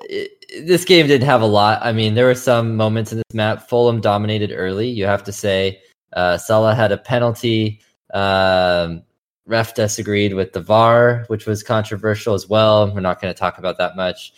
it, 0.00 0.32
this 0.64 0.84
game 0.84 1.06
didn't 1.06 1.26
have 1.26 1.42
a 1.42 1.46
lot. 1.46 1.80
I 1.82 1.92
mean, 1.92 2.14
there 2.14 2.26
were 2.26 2.34
some 2.34 2.76
moments 2.76 3.12
in 3.12 3.18
this 3.18 3.34
map. 3.34 3.68
Fulham 3.68 4.00
dominated 4.00 4.52
early. 4.52 4.88
You 4.88 5.04
have 5.04 5.24
to 5.24 5.32
say, 5.32 5.80
uh, 6.12 6.38
Salah 6.38 6.74
had 6.74 6.92
a 6.92 6.98
penalty. 6.98 7.80
Um, 8.14 9.02
ref 9.46 9.74
disagreed 9.74 10.34
with 10.34 10.52
the 10.52 10.60
VAR, 10.60 11.24
which 11.28 11.46
was 11.46 11.62
controversial 11.62 12.34
as 12.34 12.48
well. 12.48 12.92
We're 12.92 13.00
not 13.00 13.20
going 13.20 13.32
to 13.32 13.38
talk 13.38 13.58
about 13.58 13.78
that 13.78 13.96
much. 13.96 14.34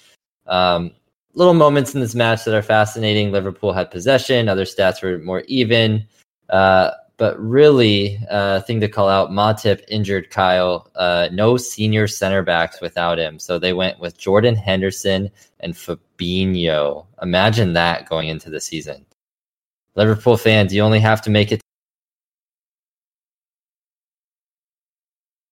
Um, 0.47 0.93
little 1.35 1.55
moments 1.55 1.95
in 1.95 2.01
this 2.01 2.15
match 2.15 2.45
that 2.45 2.55
are 2.55 2.63
fascinating. 2.63 3.31
Liverpool 3.31 3.73
had 3.73 3.91
possession. 3.91 4.49
Other 4.49 4.65
stats 4.65 5.03
were 5.03 5.19
more 5.19 5.43
even. 5.43 6.07
Uh, 6.49 6.93
But 7.21 7.39
really, 7.39 8.19
uh, 8.31 8.61
thing 8.63 8.81
to 8.81 8.89
call 8.89 9.07
out: 9.07 9.31
Matip 9.31 9.83
injured 9.89 10.31
Kyle. 10.31 10.91
Uh, 10.95 11.29
no 11.31 11.59
senior 11.59 12.07
center 12.09 12.43
backs 12.43 12.81
without 12.81 13.19
him, 13.19 13.39
so 13.39 13.59
they 13.59 13.75
went 13.75 14.01
with 14.01 14.17
Jordan 14.17 14.55
Henderson 14.55 15.31
and 15.61 15.75
Fabinho. 15.75 17.05
Imagine 17.21 17.75
that 17.75 18.09
going 18.09 18.29
into 18.29 18.49
the 18.49 18.59
season. 18.59 19.05
Liverpool 19.97 20.39
fans, 20.39 20.73
you 20.73 20.81
only 20.81 20.99
have 20.99 21.21
to 21.21 21.29
make 21.29 21.53
it 21.53 21.61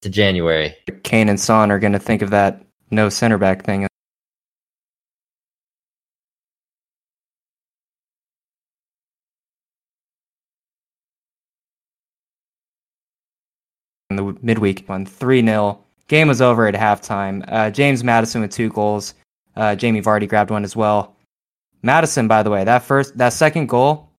to 0.01 0.09
January. 0.09 0.75
Kane 1.03 1.29
and 1.29 1.39
Son 1.39 1.71
are 1.71 1.79
going 1.79 1.93
to 1.93 1.99
think 1.99 2.23
of 2.23 2.31
that 2.31 2.63
no 2.91 3.11
center 3.11 3.37
back 3.37 3.67
thing. 3.67 3.88
Midweek 14.43 14.89
one, 14.89 15.07
3 15.07 15.45
0. 15.45 15.85
Game 16.09 16.29
was 16.29 16.41
over 16.41 16.67
at 16.67 16.75
halftime. 16.75 17.45
Uh, 17.49 17.71
James 17.71 18.03
Maddison 18.03 18.41
with 18.41 18.51
two 18.51 18.71
goals. 18.71 19.15
Uh, 19.57 19.75
Jamie 19.75 20.01
Vardy 20.01 20.29
grabbed 20.29 20.51
one 20.51 20.65
as 20.65 20.75
well. 20.75 21.17
Maddison, 21.83 22.29
by 22.29 22.43
the 22.43 22.51
way, 22.51 22.65
that 22.65 22.83
first, 22.83 23.17
that 23.19 23.33
second 23.33 23.69
goal, 23.69 24.11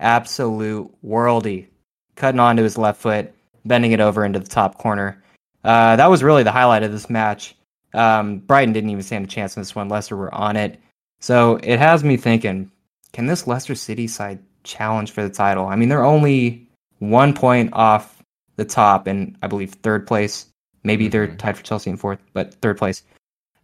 absolute 0.00 0.90
worldy. 1.04 1.66
Cutting 2.14 2.40
onto 2.40 2.62
his 2.62 2.78
left 2.78 3.00
foot, 3.00 3.32
bending 3.66 3.92
it 3.92 4.00
over 4.00 4.24
into 4.24 4.38
the 4.38 4.48
top 4.48 4.78
corner. 4.78 5.22
Uh, 5.64 5.96
that 5.96 6.06
was 6.06 6.22
really 6.22 6.42
the 6.42 6.52
highlight 6.52 6.82
of 6.82 6.92
this 6.92 7.10
match. 7.10 7.56
Um, 7.92 8.38
Brighton 8.38 8.72
didn't 8.72 8.90
even 8.90 9.02
stand 9.02 9.24
a 9.24 9.28
chance 9.28 9.56
in 9.56 9.60
this 9.60 9.74
one. 9.74 9.88
Leicester 9.88 10.16
were 10.16 10.34
on 10.34 10.56
it. 10.56 10.80
So 11.20 11.58
it 11.62 11.78
has 11.78 12.04
me 12.04 12.16
thinking 12.16 12.70
can 13.12 13.26
this 13.26 13.46
Leicester 13.46 13.74
City 13.74 14.06
side 14.06 14.38
challenge 14.62 15.10
for 15.10 15.22
the 15.22 15.30
title? 15.30 15.66
I 15.66 15.76
mean, 15.76 15.88
they're 15.88 16.04
only 16.04 16.68
one 16.98 17.32
point 17.32 17.70
off 17.72 18.15
the 18.56 18.64
top 18.64 19.06
and 19.06 19.36
I 19.42 19.46
believe 19.46 19.72
third 19.74 20.06
place. 20.06 20.46
Maybe 20.84 21.08
they're 21.08 21.28
Mhm. 21.28 21.38
tied 21.38 21.56
for 21.56 21.62
Chelsea 21.62 21.90
in 21.90 21.96
fourth, 21.96 22.18
but 22.32 22.54
third 22.54 22.78
place. 22.78 23.02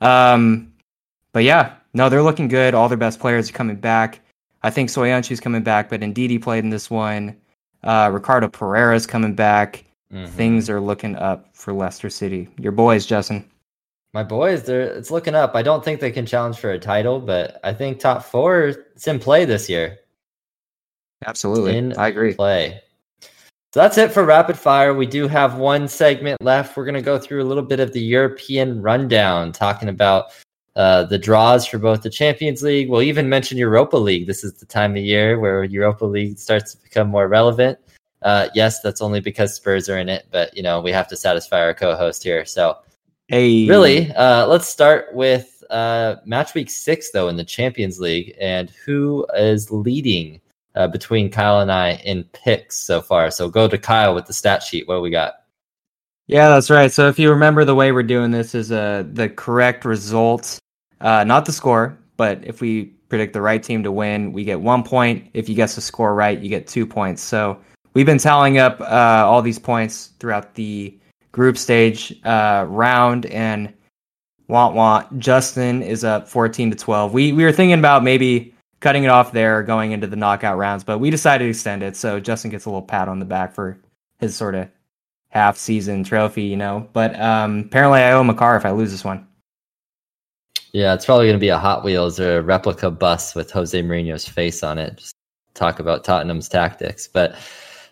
Um, 0.00 0.72
but 1.32 1.44
yeah, 1.44 1.72
no, 1.94 2.08
they're 2.08 2.22
looking 2.22 2.48
good. 2.48 2.74
All 2.74 2.88
their 2.88 2.98
best 2.98 3.20
players 3.20 3.48
are 3.48 3.52
coming 3.52 3.76
back. 3.76 4.20
I 4.62 4.70
think 4.70 4.90
Soyuncu's 4.90 5.40
coming 5.40 5.62
back, 5.62 5.88
but 5.88 6.00
Ndidi 6.00 6.40
played 6.40 6.64
in 6.64 6.70
this 6.70 6.90
one. 6.90 7.36
Uh, 7.82 8.10
Ricardo 8.12 8.48
Pereira's 8.48 9.06
coming 9.06 9.34
back. 9.34 9.84
Mhm. 10.12 10.28
Things 10.28 10.70
are 10.70 10.80
looking 10.80 11.16
up 11.16 11.48
for 11.54 11.72
Leicester 11.72 12.10
City. 12.10 12.48
Your 12.58 12.72
boys, 12.72 13.06
Justin. 13.06 13.44
My 14.14 14.22
boys, 14.22 14.64
they're 14.64 14.82
it's 14.82 15.10
looking 15.10 15.34
up. 15.34 15.54
I 15.56 15.62
don't 15.62 15.82
think 15.82 16.00
they 16.00 16.10
can 16.10 16.26
challenge 16.26 16.58
for 16.58 16.70
a 16.70 16.78
title, 16.78 17.18
but 17.18 17.58
I 17.64 17.72
think 17.72 17.98
top 17.98 18.22
four 18.22 18.66
is 18.96 19.06
in 19.06 19.18
play 19.18 19.46
this 19.46 19.70
year. 19.70 19.98
Absolutely. 21.24 21.78
In 21.78 21.96
I 21.96 22.08
agree. 22.08 22.34
Play. 22.34 22.82
So 23.72 23.80
that's 23.80 23.96
it 23.96 24.12
for 24.12 24.24
rapid 24.24 24.58
fire. 24.58 24.92
We 24.92 25.06
do 25.06 25.26
have 25.28 25.56
one 25.56 25.88
segment 25.88 26.42
left. 26.42 26.76
We're 26.76 26.84
going 26.84 26.94
to 26.94 27.00
go 27.00 27.18
through 27.18 27.42
a 27.42 27.48
little 27.48 27.62
bit 27.62 27.80
of 27.80 27.94
the 27.94 28.02
European 28.02 28.82
rundown, 28.82 29.50
talking 29.50 29.88
about 29.88 30.26
uh, 30.76 31.04
the 31.04 31.16
draws 31.16 31.64
for 31.64 31.78
both 31.78 32.02
the 32.02 32.10
Champions 32.10 32.62
League. 32.62 32.90
We'll 32.90 33.00
even 33.00 33.30
mention 33.30 33.56
Europa 33.56 33.96
League. 33.96 34.26
This 34.26 34.44
is 34.44 34.52
the 34.54 34.66
time 34.66 34.94
of 34.94 35.02
year 35.02 35.40
where 35.40 35.64
Europa 35.64 36.04
League 36.04 36.38
starts 36.38 36.74
to 36.74 36.82
become 36.82 37.08
more 37.08 37.28
relevant. 37.28 37.78
Uh, 38.20 38.48
yes, 38.54 38.82
that's 38.82 39.00
only 39.00 39.20
because 39.20 39.54
Spurs 39.54 39.88
are 39.88 39.98
in 39.98 40.10
it, 40.10 40.26
but 40.30 40.54
you 40.54 40.62
know 40.62 40.80
we 40.82 40.92
have 40.92 41.08
to 41.08 41.16
satisfy 41.16 41.60
our 41.62 41.74
co-host 41.74 42.22
here. 42.22 42.44
So 42.44 42.76
Hey, 43.28 43.66
really, 43.66 44.12
uh, 44.12 44.46
let's 44.48 44.68
start 44.68 45.14
with 45.14 45.64
uh, 45.70 46.16
match 46.26 46.52
week 46.52 46.68
six, 46.68 47.10
though, 47.12 47.28
in 47.28 47.36
the 47.36 47.44
Champions 47.44 47.98
League, 47.98 48.36
and 48.38 48.68
who 48.84 49.26
is 49.34 49.70
leading 49.70 50.41
uh, 50.74 50.88
between 50.88 51.30
Kyle 51.30 51.60
and 51.60 51.70
I 51.70 51.94
in 52.04 52.24
picks 52.32 52.76
so 52.78 53.00
far. 53.00 53.30
So 53.30 53.48
go 53.48 53.68
to 53.68 53.78
Kyle 53.78 54.14
with 54.14 54.26
the 54.26 54.32
stat 54.32 54.62
sheet. 54.62 54.88
What 54.88 55.02
we 55.02 55.10
got? 55.10 55.34
Yeah, 56.26 56.48
that's 56.48 56.70
right. 56.70 56.90
So 56.90 57.08
if 57.08 57.18
you 57.18 57.30
remember, 57.30 57.64
the 57.64 57.74
way 57.74 57.92
we're 57.92 58.02
doing 58.02 58.30
this 58.30 58.54
is 58.54 58.72
uh, 58.72 59.04
the 59.12 59.28
correct 59.28 59.84
result, 59.84 60.58
uh, 61.00 61.24
not 61.24 61.44
the 61.44 61.52
score, 61.52 61.98
but 62.16 62.40
if 62.44 62.60
we 62.60 62.84
predict 63.08 63.32
the 63.34 63.40
right 63.40 63.62
team 63.62 63.82
to 63.82 63.92
win, 63.92 64.32
we 64.32 64.44
get 64.44 64.60
one 64.60 64.82
point. 64.82 65.28
If 65.34 65.48
you 65.48 65.54
guess 65.54 65.74
the 65.74 65.80
score 65.80 66.14
right, 66.14 66.38
you 66.38 66.48
get 66.48 66.66
two 66.66 66.86
points. 66.86 67.20
So 67.20 67.58
we've 67.94 68.06
been 68.06 68.18
tallying 68.18 68.58
up 68.58 68.80
uh, 68.80 69.24
all 69.26 69.42
these 69.42 69.58
points 69.58 70.12
throughout 70.18 70.54
the 70.54 70.98
group 71.32 71.58
stage 71.58 72.14
uh, 72.24 72.64
round, 72.68 73.26
and 73.26 73.72
want 74.48 74.74
want 74.74 75.18
Justin 75.18 75.82
is 75.82 76.04
up 76.04 76.28
14 76.28 76.70
to 76.70 76.76
12. 76.76 77.12
We 77.12 77.32
we 77.32 77.44
were 77.44 77.52
thinking 77.52 77.78
about 77.78 78.04
maybe 78.04 78.51
cutting 78.82 79.04
it 79.04 79.08
off 79.08 79.32
there, 79.32 79.62
going 79.62 79.92
into 79.92 80.06
the 80.06 80.16
knockout 80.16 80.58
rounds, 80.58 80.84
but 80.84 80.98
we 80.98 81.08
decided 81.08 81.44
to 81.44 81.50
extend 81.50 81.82
it. 81.82 81.96
So 81.96 82.20
Justin 82.20 82.50
gets 82.50 82.66
a 82.66 82.68
little 82.68 82.82
pat 82.82 83.08
on 83.08 83.20
the 83.20 83.24
back 83.24 83.54
for 83.54 83.78
his 84.18 84.36
sort 84.36 84.54
of 84.54 84.68
half 85.28 85.56
season 85.56 86.04
trophy, 86.04 86.42
you 86.42 86.56
know. 86.56 86.88
But 86.92 87.18
um, 87.18 87.60
apparently, 87.60 88.00
I 88.00 88.12
owe 88.12 88.20
him 88.20 88.28
a 88.28 88.34
car 88.34 88.56
if 88.56 88.66
I 88.66 88.72
lose 88.72 88.90
this 88.90 89.04
one. 89.04 89.26
Yeah, 90.72 90.94
it's 90.94 91.06
probably 91.06 91.26
going 91.26 91.36
to 91.36 91.40
be 91.40 91.48
a 91.48 91.58
Hot 91.58 91.84
Wheels 91.84 92.18
or 92.18 92.38
a 92.38 92.42
replica 92.42 92.90
bus 92.90 93.34
with 93.34 93.50
Jose 93.50 93.80
Mourinho's 93.82 94.26
face 94.26 94.62
on 94.62 94.78
it. 94.78 94.96
Just 94.96 95.14
talk 95.54 95.78
about 95.78 96.02
Tottenham's 96.02 96.48
tactics. 96.48 97.06
But 97.06 97.36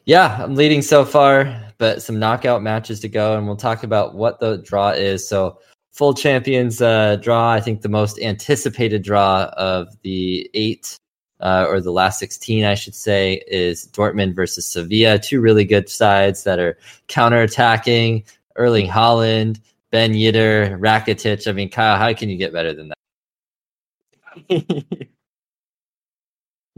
yeah, 0.07 0.39
I'm 0.43 0.57
leading 0.57 0.83
so 0.83 1.05
far, 1.05 1.73
but 1.79 2.03
some 2.03 2.19
knockout 2.19 2.63
matches 2.63 2.99
to 3.01 3.09
go, 3.09 3.37
and 3.37 3.47
we'll 3.47 3.57
talk 3.57 3.85
about 3.85 4.15
what 4.15 4.41
the 4.41 4.59
draw 4.59 4.91
is. 4.91 5.29
So, 5.29 5.61
full 5.93 6.15
champions 6.15 6.81
uh, 6.81 7.17
draw, 7.17 7.51
I 7.51 7.61
think 7.61 7.83
the 7.83 7.89
most 7.89 8.19
anticipated 8.21 9.03
draw 9.03 9.45
of 9.57 9.89
the 10.03 10.51
eight 10.55 10.97
uh, 11.41 11.67
or 11.69 11.81
the 11.81 11.93
last 11.93 12.19
16, 12.19 12.65
I 12.65 12.75
should 12.75 12.95
say, 12.95 13.43
is 13.47 13.89
Dortmund 13.89 14.35
versus 14.35 14.67
Sevilla. 14.67 15.19
Two 15.19 15.41
really 15.41 15.65
good 15.65 15.89
sides 15.89 16.45
that 16.45 16.59
are 16.59 16.79
counterattacking. 17.09 18.25
Erling 18.57 18.89
Haaland, 18.89 19.61
Ben 19.91 20.13
Yedder, 20.13 20.79
Rakitic. 20.79 21.49
I 21.49 21.53
mean, 21.53 21.71
Kyle, 21.71 21.97
how 21.97 22.13
can 22.13 22.29
you 22.29 22.37
get 22.37 22.53
better 22.53 22.75
than 22.75 22.89
that? 22.89 22.97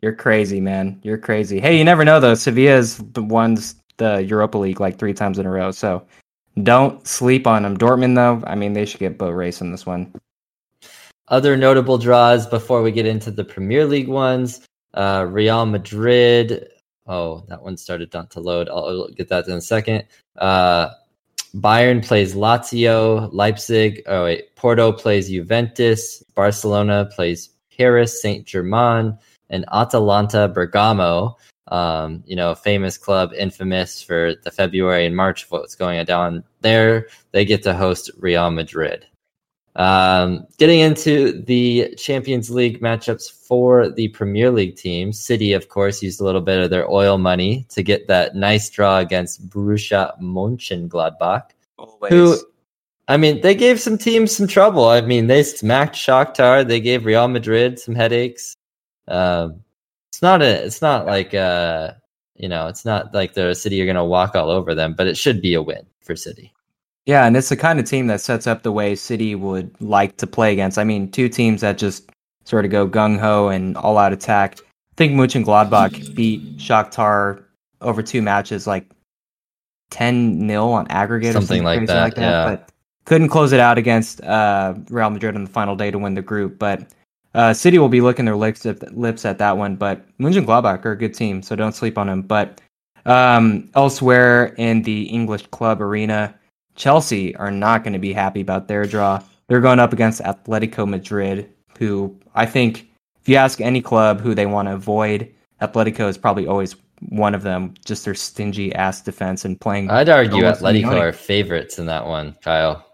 You're 0.03 0.15
crazy, 0.15 0.61
man. 0.61 1.01
You're 1.03 1.19
crazy. 1.19 1.61
Hey, 1.61 1.79
you 1.79 1.85
never 1.85 2.05
know 2.05 2.21
though. 2.21 2.35
Sevilla's 2.35 2.99
the 2.99 3.23
ones 3.23 3.77
the 3.99 4.23
Europa 4.23 4.59
League 4.59 4.81
like 4.81 4.99
three 4.99 5.15
times 5.15 5.39
in 5.39 5.47
a 5.47 5.51
row, 5.51 5.71
so 5.71 6.05
don't 6.63 7.07
sleep 7.07 7.47
on 7.47 7.63
them. 7.63 7.77
Dortmund 7.77 8.15
though, 8.15 8.43
I 8.47 8.55
mean, 8.55 8.73
they 8.73 8.85
should 8.85 9.01
get 9.01 9.19
boat 9.19 9.35
race 9.35 9.61
in 9.61 9.71
this 9.71 9.87
one. 9.87 10.15
Other 11.29 11.57
notable 11.57 11.99
draws 11.99 12.47
before 12.47 12.83
we 12.83 12.93
get 12.93 13.07
into 13.07 13.31
the 13.31 13.45
Premier 13.45 13.87
League 13.87 14.09
ones 14.09 14.67
uh, 14.95 15.27
Real 15.29 15.67
Madrid. 15.67 16.69
Oh, 17.07 17.45
that 17.49 17.63
one 17.63 17.77
started 17.77 18.13
not 18.13 18.31
to 18.33 18.41
load. 18.41 18.69
I'll, 18.69 19.09
get 19.09 19.29
that 19.29 19.49
in 19.49 19.55
a 19.55 19.61
second. 19.61 20.05
Uh, 20.37 20.91
Bayern 21.55 22.05
plays 22.07 22.35
Lazio. 22.35 23.29
Leipzig. 23.33 24.03
Oh, 24.07 24.25
wait. 24.25 24.55
Porto 24.57 24.93
plays 24.93 25.29
Juventus. 25.29 26.23
Barcelona 26.35 27.09
plays 27.15 27.51
Paris 27.77 28.23
Saint 28.23 28.47
Germain. 28.47 29.19
And 29.51 29.65
Atalanta 29.73 30.49
Bergamo. 30.49 31.37
Um, 31.73 32.23
you 32.27 32.37
know, 32.37 32.55
famous 32.55 32.99
club, 32.99 33.33
infamous 33.33 34.03
for 34.03 34.35
the 34.45 34.51
February 34.51 35.07
and 35.07 35.17
March 35.17 35.45
of 35.45 35.53
what's 35.53 35.75
going 35.75 36.05
down 36.05 36.45
there. 36.61 37.09
They 37.31 37.47
get 37.47 37.63
to 37.63 37.73
host 37.73 38.11
Real 38.19 38.51
Madrid. 38.51 39.07
Um, 39.75 40.47
getting 40.59 40.81
into 40.81 41.41
the 41.41 41.95
Champions 41.97 42.51
League 42.51 42.83
matchups 42.83 43.33
for 43.33 43.89
the 43.89 44.09
Premier 44.09 44.51
League 44.51 44.77
teams, 44.77 45.19
City, 45.19 45.55
of 45.55 45.71
course, 45.71 46.03
used 46.03 46.21
a 46.21 46.25
little 46.25 46.43
bit 46.43 46.61
of 46.61 46.69
their 46.69 46.91
oil 46.91 47.17
money 47.17 47.67
to 47.71 47.83
get 47.83 48.07
that 48.07 48.37
nice 48.37 48.69
draw 48.69 48.99
against 48.99 49.49
Borussia 49.49 50.13
Mönchengladbach. 50.21 51.53
Always. 51.79 52.13
Who, 52.13 52.37
I 53.09 53.17
mean, 53.17 53.41
they 53.41 53.55
gave 53.55 53.81
some 53.81 53.97
teams 53.97 54.37
some 54.37 54.47
trouble. 54.47 54.85
I 54.91 55.01
mean, 55.01 55.27
they 55.27 55.43
smacked 55.43 55.97
Shakhtar. 55.97 56.69
They 56.69 56.81
gave 56.81 57.07
Real 57.07 57.29
Madrid 57.29 57.79
some 57.79 57.95
headaches. 57.95 58.55
Um, 59.09 59.65
it's 60.13 60.21
not 60.21 60.43
a. 60.43 60.65
It's 60.65 60.83
not 60.83 61.07
like 61.07 61.33
uh, 61.33 61.93
you 62.37 62.49
know, 62.49 62.69
it's 62.69 62.85
not 62.85 63.15
like 63.15 63.33
the 63.33 63.55
City 63.55 63.77
you're 63.77 63.87
going 63.87 63.97
to 63.97 64.05
walk 64.05 64.37
all 64.37 64.51
over 64.51 64.75
them, 64.75 64.95
but 64.95 65.07
it 65.07 65.17
should 65.17 65.41
be 65.41 65.55
a 65.55 65.63
win 65.63 65.87
for 66.03 66.15
City. 66.15 66.53
Yeah, 67.07 67.27
and 67.27 67.35
it's 67.37 67.49
the 67.49 67.57
kind 67.57 67.81
of 67.81 67.87
team 67.87 68.09
that 68.09 68.21
sets 68.21 68.47
up 68.47 68.63
the 68.63 68.73
way 68.73 68.95
City 68.95 69.35
would 69.35 69.75
like 69.81 70.19
to 70.19 70.27
play 70.27 70.53
against. 70.53 70.77
I 70.77 70.85
mean, 70.85 71.11
two 71.11 71.31
teams 71.31 71.63
that 71.63 71.79
just 71.79 72.11
sort 72.45 72.67
of 72.67 72.71
go 72.71 72.87
gung 72.87 73.19
ho 73.19 73.49
and 73.49 73.75
all 73.77 73.97
out 73.97 74.13
attack. 74.13 74.59
I 74.61 74.95
think 74.97 75.15
Mönchengladbach 75.15 76.15
beat 76.15 76.59
Shakhtar 76.59 77.45
over 77.81 78.03
two 78.03 78.21
matches, 78.21 78.67
like 78.67 78.87
ten 79.91 80.47
0 80.47 80.69
on 80.69 80.87
aggregate, 80.89 81.33
Something 81.33 81.63
or 81.63 81.65
like 81.65 81.79
crazy 81.79 81.93
that, 81.93 82.19
yeah. 82.19 82.45
But 82.45 82.69
couldn't 83.07 83.31
close 83.31 83.53
it 83.53 83.61
out 83.61 83.79
against 83.79 84.21
uh, 84.23 84.75
Real 84.91 85.09
Madrid 85.09 85.35
on 85.35 85.45
the 85.45 85.51
final 85.51 85.75
day 85.75 85.91
to 85.91 85.99
win 85.99 86.15
the 86.15 86.23
group. 86.23 86.59
But 86.59 86.93
uh, 87.35 87.55
City 87.55 87.79
will 87.79 87.89
be 87.89 88.01
licking 88.01 88.25
their 88.25 88.37
lips 88.37 88.67
at, 88.67 88.97
lips 88.97 89.25
at 89.25 89.39
that 89.39 89.57
one. 89.57 89.77
But 89.77 90.07
Mönchengladbach 90.19 90.85
are 90.85 90.93
a 90.93 90.99
good 90.99 91.15
team, 91.15 91.43
so 91.43 91.57
don't 91.57 91.75
sleep 91.75 91.99
on 91.99 92.07
them. 92.07 92.23
But 92.23 92.61
um, 93.07 93.71
elsewhere 93.75 94.55
in 94.59 94.83
the 94.83 95.03
English 95.05 95.47
club 95.49 95.81
arena. 95.81 96.35
Chelsea 96.75 97.37
are 97.37 97.51
not 97.51 97.85
going 97.85 97.93
to 97.93 97.99
be 97.99 98.13
happy 98.13 98.41
about 98.41 98.69
their 98.69 98.87
draw. 98.87 99.23
They're 99.49 99.61
going 99.61 99.79
up 99.79 99.93
against 99.93 100.23
Atletico 100.23 100.89
Madrid, 100.89 101.51
who 101.79 102.19
I 102.35 102.47
think, 102.47 102.89
if 103.21 103.29
you 103.29 103.37
ask 103.37 103.61
any 103.61 103.83
club 103.83 104.21
who 104.21 104.35
they 104.35 104.47
want 104.47 104.69
to 104.69 104.75
avoid, 104.75 105.33
Atletico 105.61 106.09
is 106.09 106.17
probably 106.17 106.47
always 106.47 106.77
one 107.09 107.35
of 107.35 107.43
them, 107.43 107.75
just 107.85 108.05
their 108.05 108.15
stingy 108.15 108.75
ass 108.75 109.01
defense 109.01 109.45
and 109.45 109.61
playing. 109.61 109.91
I'd 109.91 110.09
argue 110.09 110.45
Atletico 110.45 110.99
are 110.99 111.13
favorites 111.13 111.79
in 111.79 111.87
that 111.87 112.07
one, 112.07 112.37
Kyle. 112.43 112.87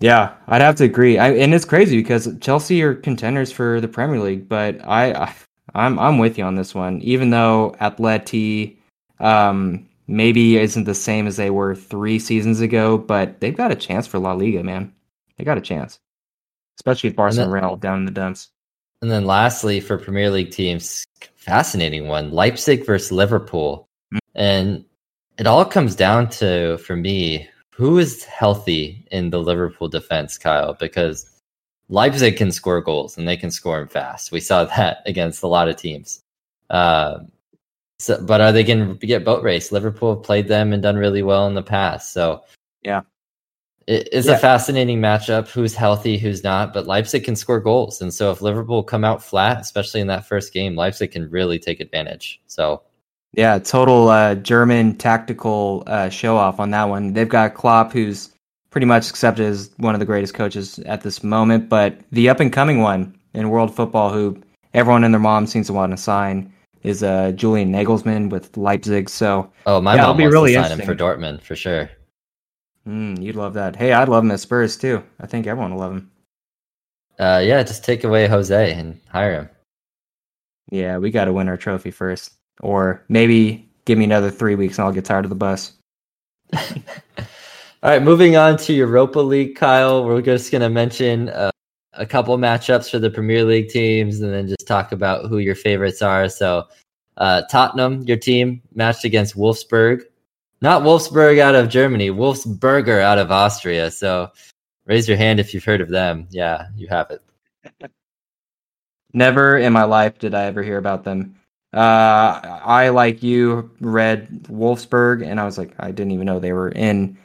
Yeah, 0.00 0.34
I'd 0.46 0.60
have 0.60 0.76
to 0.76 0.84
agree. 0.84 1.18
I, 1.18 1.30
and 1.32 1.52
it's 1.52 1.64
crazy 1.64 1.96
because 1.96 2.28
Chelsea 2.40 2.82
are 2.82 2.94
contenders 2.94 3.50
for 3.50 3.80
the 3.80 3.88
Premier 3.88 4.20
League, 4.20 4.48
but 4.48 4.80
I, 4.86 5.12
I 5.12 5.34
I'm 5.74 5.98
I'm 5.98 6.18
with 6.18 6.38
you 6.38 6.44
on 6.44 6.54
this 6.54 6.74
one. 6.74 7.00
Even 7.02 7.30
though 7.30 7.74
Atleti 7.80 8.76
um 9.20 9.86
maybe 10.06 10.56
isn't 10.56 10.84
the 10.84 10.94
same 10.94 11.26
as 11.26 11.36
they 11.36 11.50
were 11.50 11.74
3 11.74 12.18
seasons 12.18 12.60
ago, 12.60 12.96
but 12.96 13.40
they've 13.40 13.56
got 13.56 13.72
a 13.72 13.76
chance 13.76 14.06
for 14.06 14.18
La 14.18 14.32
Liga, 14.32 14.62
man. 14.62 14.92
They 15.36 15.44
got 15.44 15.58
a 15.58 15.62
chance. 15.62 15.98
Especially 16.78 17.10
if 17.10 17.16
Barcelona 17.16 17.68
then- 17.70 17.78
down 17.80 17.98
in 17.98 18.04
the 18.04 18.10
dumps. 18.12 18.50
And 19.00 19.10
then 19.10 19.26
lastly, 19.26 19.78
for 19.78 19.96
Premier 19.96 20.28
League 20.28 20.50
teams, 20.50 21.04
fascinating 21.36 22.08
one 22.08 22.32
Leipzig 22.32 22.84
versus 22.84 23.12
Liverpool. 23.12 23.86
Mm. 24.12 24.18
And 24.34 24.84
it 25.38 25.46
all 25.46 25.64
comes 25.64 25.94
down 25.94 26.28
to, 26.30 26.78
for 26.78 26.96
me, 26.96 27.48
who 27.78 27.96
is 27.98 28.24
healthy 28.24 29.06
in 29.12 29.30
the 29.30 29.38
Liverpool 29.38 29.86
defense, 29.86 30.36
Kyle? 30.36 30.74
Because 30.74 31.30
Leipzig 31.88 32.36
can 32.36 32.50
score 32.50 32.80
goals 32.80 33.16
and 33.16 33.28
they 33.28 33.36
can 33.36 33.52
score 33.52 33.78
them 33.78 33.86
fast. 33.86 34.32
We 34.32 34.40
saw 34.40 34.64
that 34.76 34.98
against 35.06 35.44
a 35.44 35.46
lot 35.46 35.68
of 35.68 35.76
teams. 35.76 36.20
Uh, 36.70 37.20
so, 38.00 38.20
but 38.20 38.40
are 38.40 38.50
they 38.50 38.64
going 38.64 38.98
to 38.98 39.06
get 39.06 39.24
boat 39.24 39.44
race? 39.44 39.70
Liverpool 39.70 40.16
have 40.16 40.24
played 40.24 40.48
them 40.48 40.72
and 40.72 40.82
done 40.82 40.96
really 40.96 41.22
well 41.22 41.46
in 41.46 41.54
the 41.54 41.62
past. 41.62 42.12
So, 42.12 42.42
Yeah. 42.82 43.02
it 43.86 44.12
is 44.12 44.26
Yeah. 44.26 44.32
a 44.32 44.38
fascinating 44.38 44.98
matchup. 45.00 45.46
Who's 45.48 45.76
healthy, 45.76 46.18
who's 46.18 46.42
not? 46.42 46.74
But 46.74 46.88
Leipzig 46.88 47.22
can 47.22 47.36
score 47.36 47.60
goals, 47.60 48.02
and 48.02 48.12
so 48.12 48.32
if 48.32 48.42
Liverpool 48.42 48.82
come 48.82 49.04
out 49.04 49.22
flat, 49.22 49.60
especially 49.60 50.00
in 50.00 50.08
that 50.08 50.26
first 50.26 50.52
game, 50.52 50.74
Leipzig 50.74 51.12
can 51.12 51.30
really 51.30 51.60
take 51.60 51.78
advantage. 51.78 52.40
So 52.48 52.82
Yeah, 53.34 53.58
total 53.58 54.08
uh, 54.08 54.34
German 54.36 54.96
tactical 54.96 55.84
uh, 55.86 56.08
show 56.08 56.36
off 56.36 56.58
on 56.60 56.70
that 56.70 56.84
one. 56.84 57.12
They've 57.12 57.28
got 57.28 57.54
Klopp, 57.54 57.92
who's 57.92 58.30
pretty 58.70 58.86
much 58.86 59.08
accepted 59.10 59.46
as 59.46 59.70
one 59.76 59.94
of 59.94 60.00
the 60.00 60.06
greatest 60.06 60.34
coaches 60.34 60.78
at 60.80 61.02
this 61.02 61.22
moment, 61.22 61.68
but 61.68 61.98
the 62.12 62.28
up 62.28 62.40
and 62.40 62.52
coming 62.52 62.80
one 62.80 63.18
in 63.34 63.50
world 63.50 63.74
football, 63.74 64.10
who 64.10 64.40
everyone 64.74 65.04
and 65.04 65.12
their 65.14 65.20
mom 65.20 65.46
seems 65.46 65.66
to 65.68 65.72
want 65.72 65.92
to 65.92 65.96
sign, 65.96 66.52
is 66.82 67.02
uh, 67.02 67.32
Julian 67.32 67.70
Nagelsmann 67.72 68.30
with 68.30 68.56
Leipzig. 68.56 69.08
So 69.10 69.50
Oh, 69.66 69.80
my 69.80 69.94
Yeah, 69.96 70.06
mom 70.06 70.16
be 70.16 70.22
wants 70.24 70.32
really 70.34 70.54
to 70.54 70.62
sign 70.64 70.72
him 70.78 70.86
for. 70.86 70.94
Dortmund 70.94 71.42
for 71.42 71.54
sure. 71.56 71.90
mm, 72.86 73.20
you'd 73.22 73.36
love 73.36 73.54
that. 73.54 73.76
Hey, 73.76 73.92
I'd 73.92 74.08
love 74.08 74.24
him 74.24 74.30
at 74.30 74.40
Spurs 74.40 74.76
too. 74.76 75.02
I 75.20 75.26
think 75.26 75.46
everyone 75.46 75.72
will 75.72 75.80
love 75.80 75.92
him. 75.92 76.10
Uh, 77.18 77.42
yeah, 77.44 77.62
just 77.62 77.84
take 77.84 78.04
away 78.04 78.26
Jose 78.26 78.72
and 78.72 79.00
hire 79.08 79.32
him. 79.34 79.50
Yeah, 80.70 80.98
we 80.98 81.10
got 81.10 81.24
to 81.26 81.32
win 81.32 81.48
our 81.48 81.56
trophy 81.56 81.90
first, 81.90 82.32
or 82.60 83.04
maybe 83.08 83.68
give 83.84 83.98
me 83.98 84.04
another 84.04 84.30
three 84.30 84.54
weeks 84.54 84.78
and 84.78 84.86
I'll 84.86 84.92
get 84.92 85.04
tired 85.04 85.24
of 85.24 85.30
the 85.30 85.34
bus. 85.34 85.72
All 87.80 87.90
right, 87.90 88.02
moving 88.02 88.36
on 88.36 88.56
to 88.58 88.72
Europa 88.72 89.20
League, 89.20 89.54
Kyle. 89.54 90.04
We're 90.04 90.20
just 90.20 90.50
going 90.50 90.62
to 90.62 90.68
mention 90.68 91.28
uh, 91.28 91.52
a 91.92 92.04
couple 92.04 92.36
matchups 92.36 92.90
for 92.90 92.98
the 92.98 93.10
Premier 93.10 93.44
League 93.44 93.68
teams, 93.68 94.20
and 94.20 94.32
then 94.32 94.48
just 94.48 94.66
talk 94.66 94.90
about 94.90 95.28
who 95.28 95.38
your 95.38 95.54
favorites 95.54 96.02
are. 96.02 96.28
So, 96.28 96.64
uh, 97.18 97.42
Tottenham, 97.50 98.02
your 98.02 98.16
team, 98.16 98.62
matched 98.74 99.04
against 99.04 99.36
Wolfsburg. 99.36 100.02
Not 100.60 100.82
Wolfsburg 100.82 101.38
out 101.38 101.54
of 101.54 101.68
Germany, 101.68 102.10
Wolfsberger 102.10 103.00
out 103.00 103.18
of 103.18 103.30
Austria. 103.30 103.92
So, 103.92 104.32
raise 104.86 105.06
your 105.06 105.16
hand 105.16 105.38
if 105.38 105.54
you've 105.54 105.64
heard 105.64 105.80
of 105.80 105.88
them. 105.88 106.26
Yeah, 106.30 106.66
you 106.74 106.88
have 106.88 107.10
it. 107.12 107.22
Never 109.12 109.56
in 109.58 109.72
my 109.72 109.84
life 109.84 110.18
did 110.18 110.34
I 110.34 110.46
ever 110.46 110.64
hear 110.64 110.78
about 110.78 111.04
them. 111.04 111.36
Uh, 111.78 112.60
I, 112.64 112.88
like 112.88 113.22
you, 113.22 113.70
read 113.80 114.26
Wolfsburg, 114.48 115.24
and 115.24 115.38
I 115.38 115.44
was 115.44 115.58
like, 115.58 115.76
I 115.78 115.92
didn't 115.92 116.10
even 116.10 116.26
know 116.26 116.40
they 116.40 116.52
were 116.52 116.70
in 116.70 117.16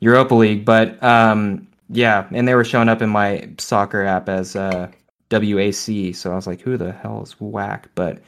Europa 0.00 0.34
League. 0.34 0.64
But 0.64 1.00
um, 1.00 1.68
yeah, 1.88 2.26
and 2.32 2.48
they 2.48 2.56
were 2.56 2.64
showing 2.64 2.88
up 2.88 3.02
in 3.02 3.08
my 3.08 3.48
soccer 3.58 4.02
app 4.02 4.28
as 4.28 4.56
uh, 4.56 4.90
WAC. 5.30 6.16
So 6.16 6.32
I 6.32 6.34
was 6.34 6.48
like, 6.48 6.60
who 6.60 6.76
the 6.76 6.90
hell 6.90 7.22
is 7.22 7.40
whack? 7.40 7.88
But 7.94 8.20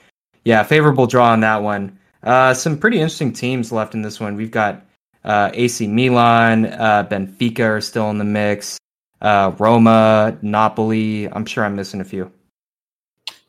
yeah, 0.44 0.62
favorable 0.62 1.08
draw 1.08 1.32
on 1.32 1.40
that 1.40 1.64
one. 1.64 1.98
Uh, 2.22 2.54
some 2.54 2.78
pretty 2.78 2.98
interesting 2.98 3.32
teams 3.32 3.72
left 3.72 3.94
in 3.94 4.02
this 4.02 4.20
one. 4.20 4.36
We've 4.36 4.52
got 4.52 4.86
uh, 5.24 5.50
AC 5.52 5.88
Milan, 5.88 6.66
uh, 6.66 7.08
Benfica 7.10 7.78
are 7.78 7.80
still 7.80 8.08
in 8.10 8.18
the 8.18 8.24
mix, 8.24 8.78
uh, 9.20 9.50
Roma, 9.58 10.38
Napoli. 10.42 11.28
I'm 11.28 11.44
sure 11.44 11.64
I'm 11.64 11.74
missing 11.74 12.00
a 12.00 12.04
few. 12.04 12.30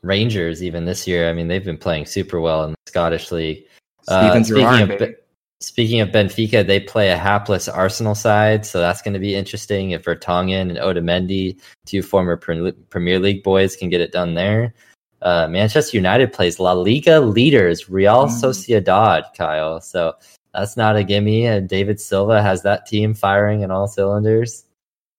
Rangers, 0.04 0.62
even 0.62 0.84
this 0.84 1.06
year, 1.06 1.28
I 1.28 1.32
mean, 1.32 1.48
they've 1.48 1.64
been 1.64 1.78
playing 1.78 2.06
super 2.06 2.40
well 2.40 2.64
in 2.64 2.70
the 2.72 2.76
Scottish 2.86 3.32
League. 3.32 3.64
Uh, 4.06 4.28
speaking, 4.42 4.44
Gerrard, 4.60 4.80
of, 4.82 4.88
baby. 4.98 5.14
Speaking 5.60 6.00
of 6.00 6.10
Benfica, 6.10 6.66
they 6.66 6.78
play 6.78 7.10
a 7.10 7.16
hapless 7.16 7.68
Arsenal 7.68 8.14
side, 8.14 8.66
so 8.66 8.80
that's 8.80 9.00
going 9.00 9.14
to 9.14 9.20
be 9.20 9.34
interesting 9.34 9.92
if 9.92 10.04
Vertonghen 10.04 10.68
and 10.68 10.76
Otamendi, 10.76 11.58
two 11.86 12.02
former 12.02 12.36
Premier 12.36 13.18
League 13.18 13.42
boys, 13.42 13.74
can 13.74 13.88
get 13.88 14.02
it 14.02 14.12
done 14.12 14.34
there. 14.34 14.74
Uh, 15.22 15.48
Manchester 15.48 15.96
United 15.96 16.34
plays 16.34 16.60
La 16.60 16.72
Liga 16.72 17.18
leaders 17.20 17.88
Real 17.88 18.26
Mm. 18.26 18.42
Sociedad, 18.42 19.22
Kyle. 19.38 19.80
So 19.80 20.12
that's 20.52 20.76
not 20.76 20.96
a 20.96 21.02
gimme. 21.04 21.46
And 21.46 21.66
David 21.66 21.98
Silva 21.98 22.42
has 22.42 22.62
that 22.62 22.84
team 22.84 23.14
firing 23.14 23.62
in 23.62 23.70
all 23.70 23.88
cylinders. 23.88 24.64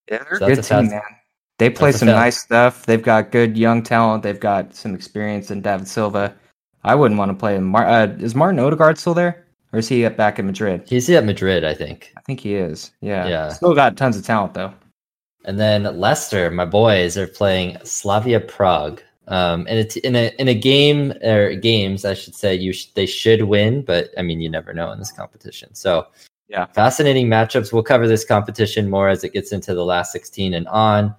Yeah, 0.08 0.22
they're 0.30 0.38
So 0.38 0.44
a 0.46 0.48
good 0.50 0.56
team, 0.56 0.62
fast- 0.62 0.90
man. 0.92 1.02
They 1.58 1.70
play 1.70 1.92
some 1.92 2.08
nice 2.08 2.38
stuff. 2.38 2.84
They've 2.86 3.02
got 3.02 3.32
good 3.32 3.56
young 3.56 3.82
talent. 3.82 4.22
They've 4.22 4.38
got 4.38 4.74
some 4.74 4.94
experience 4.94 5.50
in 5.50 5.62
David 5.62 5.88
Silva. 5.88 6.34
I 6.84 6.94
wouldn't 6.94 7.18
want 7.18 7.30
to 7.30 7.34
play 7.36 7.56
him. 7.56 7.64
Mar- 7.64 7.86
uh, 7.88 8.06
is 8.18 8.34
Martin 8.34 8.60
Odegaard 8.60 8.98
still 8.98 9.14
there, 9.14 9.44
or 9.72 9.78
is 9.78 9.88
he 9.88 10.04
at- 10.04 10.16
back 10.16 10.38
in 10.38 10.46
Madrid? 10.46 10.82
He's 10.86 11.08
at 11.10 11.24
Madrid, 11.24 11.64
I 11.64 11.74
think. 11.74 12.12
I 12.16 12.20
think 12.20 12.40
he 12.40 12.54
is. 12.56 12.92
Yeah. 13.00 13.26
Yeah. 13.26 13.48
Still 13.48 13.74
got 13.74 13.96
tons 13.96 14.16
of 14.16 14.24
talent 14.24 14.54
though. 14.54 14.72
And 15.46 15.58
then 15.58 15.84
Leicester, 15.98 16.50
my 16.50 16.64
boys, 16.66 17.16
are 17.16 17.26
playing 17.26 17.78
Slavia 17.84 18.40
Prague. 18.40 19.00
Um, 19.28 19.66
and 19.68 19.78
it's 19.78 19.96
in 19.96 20.14
a 20.14 20.32
in 20.38 20.46
a 20.48 20.54
game 20.54 21.12
or 21.22 21.54
games, 21.54 22.04
I 22.04 22.14
should 22.14 22.34
say, 22.34 22.54
you 22.54 22.72
sh- 22.72 22.86
they 22.94 23.06
should 23.06 23.42
win, 23.44 23.82
but 23.82 24.10
I 24.18 24.22
mean, 24.22 24.40
you 24.40 24.48
never 24.50 24.72
know 24.74 24.92
in 24.92 24.98
this 25.00 25.10
competition. 25.10 25.74
So, 25.74 26.06
Yeah. 26.48 26.66
fascinating 26.66 27.26
matchups. 27.26 27.72
We'll 27.72 27.82
cover 27.82 28.06
this 28.06 28.24
competition 28.24 28.88
more 28.90 29.08
as 29.08 29.24
it 29.24 29.32
gets 29.32 29.50
into 29.52 29.74
the 29.74 29.84
last 29.84 30.12
sixteen 30.12 30.54
and 30.54 30.68
on. 30.68 31.12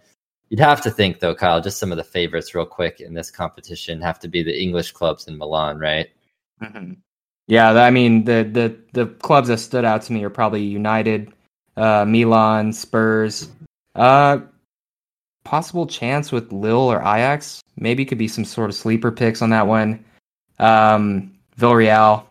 You'd 0.49 0.59
have 0.59 0.81
to 0.81 0.91
think 0.91 1.19
though, 1.19 1.35
Kyle, 1.35 1.61
just 1.61 1.79
some 1.79 1.91
of 1.91 1.97
the 1.97 2.03
favorites, 2.03 2.55
real 2.55 2.65
quick, 2.65 3.01
in 3.01 3.13
this 3.13 3.29
competition 3.29 4.01
have 4.01 4.19
to 4.19 4.27
be 4.27 4.43
the 4.43 4.59
English 4.59 4.91
clubs 4.91 5.27
in 5.27 5.37
Milan, 5.37 5.77
right? 5.77 6.09
hmm 6.61 6.93
Yeah, 7.47 7.71
I 7.71 7.91
mean 7.91 8.23
the 8.23 8.43
the 8.43 8.75
the 8.93 9.07
clubs 9.07 9.49
that 9.49 9.59
stood 9.59 9.85
out 9.85 10.01
to 10.03 10.13
me 10.13 10.23
are 10.23 10.29
probably 10.29 10.63
United, 10.63 11.33
uh, 11.75 12.05
Milan, 12.05 12.71
Spurs. 12.73 13.49
Uh, 13.95 14.39
possible 15.43 15.87
chance 15.87 16.31
with 16.31 16.51
Lille 16.51 16.91
or 16.91 16.99
Ajax. 16.99 17.61
Maybe 17.77 18.05
could 18.05 18.17
be 18.17 18.27
some 18.27 18.45
sort 18.45 18.69
of 18.69 18.75
sleeper 18.75 19.11
picks 19.11 19.41
on 19.41 19.49
that 19.51 19.67
one. 19.67 20.03
Um, 20.59 21.33
Villarreal, 21.57 22.23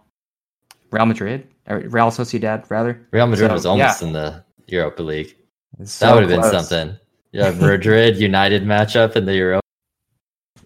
Real 0.90 1.07
Madrid, 1.07 1.48
or 1.66 1.81
Real 1.81 2.11
Sociedad 2.11 2.68
rather. 2.70 3.07
Real 3.11 3.26
Madrid 3.26 3.50
So, 3.50 3.55
was 3.55 3.66
almost 3.66 4.02
in 4.02 4.12
the 4.12 4.44
Europa 4.68 5.02
League. 5.02 5.37
It's 5.81 5.98
That 5.98 6.14
would 6.14 6.29
have 6.29 6.42
been 6.42 6.50
something. 6.50 6.96
Yeah, 7.32 7.50
Madrid 7.50 8.16
United 8.16 8.64
matchup 8.64 9.16
in 9.16 9.26
the 9.26 9.34
Euro. 9.34 9.60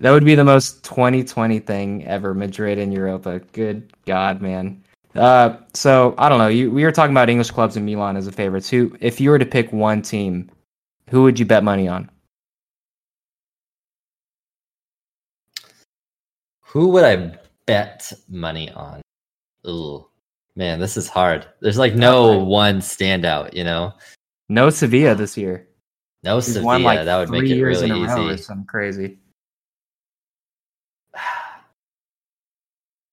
That 0.00 0.12
would 0.12 0.24
be 0.24 0.34
the 0.34 0.44
most 0.44 0.82
2020 0.84 1.58
thing 1.58 2.06
ever. 2.06 2.32
Madrid 2.32 2.78
and 2.78 2.92
Europa. 2.92 3.40
Good 3.52 3.92
God, 4.06 4.40
man. 4.40 4.82
Uh, 5.14 5.56
so 5.74 6.14
I 6.16 6.28
don't 6.28 6.38
know. 6.38 6.48
You, 6.48 6.70
we 6.70 6.84
were 6.84 6.92
talking 6.92 7.12
about 7.12 7.28
English 7.28 7.50
clubs 7.50 7.76
and 7.76 7.84
Milan 7.84 8.16
as 8.16 8.26
a 8.26 8.32
favorites. 8.32 8.70
Who, 8.70 8.96
if 9.00 9.20
you 9.20 9.30
were 9.30 9.38
to 9.38 9.46
pick 9.46 9.72
one 9.72 10.00
team, 10.02 10.50
who 11.10 11.22
would 11.24 11.38
you 11.38 11.44
bet 11.44 11.64
money 11.64 11.88
on? 11.88 12.08
Who 16.62 16.88
would 16.88 17.04
I 17.04 17.36
bet 17.66 18.12
money 18.28 18.70
on? 18.70 19.02
Ooh, 19.66 20.06
man, 20.54 20.78
this 20.78 20.96
is 20.96 21.08
hard. 21.08 21.46
There's 21.60 21.78
like 21.78 21.94
no 21.94 22.38
one 22.38 22.78
standout, 22.78 23.54
you 23.54 23.64
know. 23.64 23.92
No 24.48 24.70
Sevilla 24.70 25.14
this 25.14 25.36
year. 25.36 25.66
No 26.22 26.36
He's 26.36 26.46
Sevilla. 26.46 26.64
won 26.66 26.82
like 26.82 27.04
that 27.04 27.18
would 27.18 27.30
make 27.30 27.44
it 27.44 27.54
years 27.56 27.82
really 27.82 27.90
in 28.02 28.04
a 28.08 28.14
row 28.14 28.28
or 28.28 28.36
something 28.36 28.66
crazy. 28.66 29.18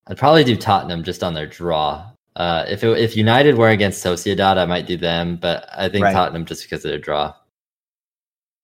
I'd 0.08 0.18
probably 0.18 0.44
do 0.44 0.56
Tottenham 0.56 1.04
just 1.04 1.24
on 1.24 1.34
their 1.34 1.48
draw. 1.48 2.10
Uh, 2.36 2.66
if 2.68 2.84
it, 2.84 2.98
if 2.98 3.18
United 3.18 3.58
were 3.58 3.70
against 3.70 4.04
Sociedad, 4.06 4.58
I 4.58 4.66
might 4.66 4.86
do 4.88 4.96
them, 4.96 5.38
but 5.38 5.68
I 5.76 5.90
think 5.90 6.04
Right. 6.04 6.14
Tottenham 6.14 6.46
just 6.46 6.64
because 6.64 6.86
of 6.86 6.92
their 6.92 7.00
draw. 7.00 7.34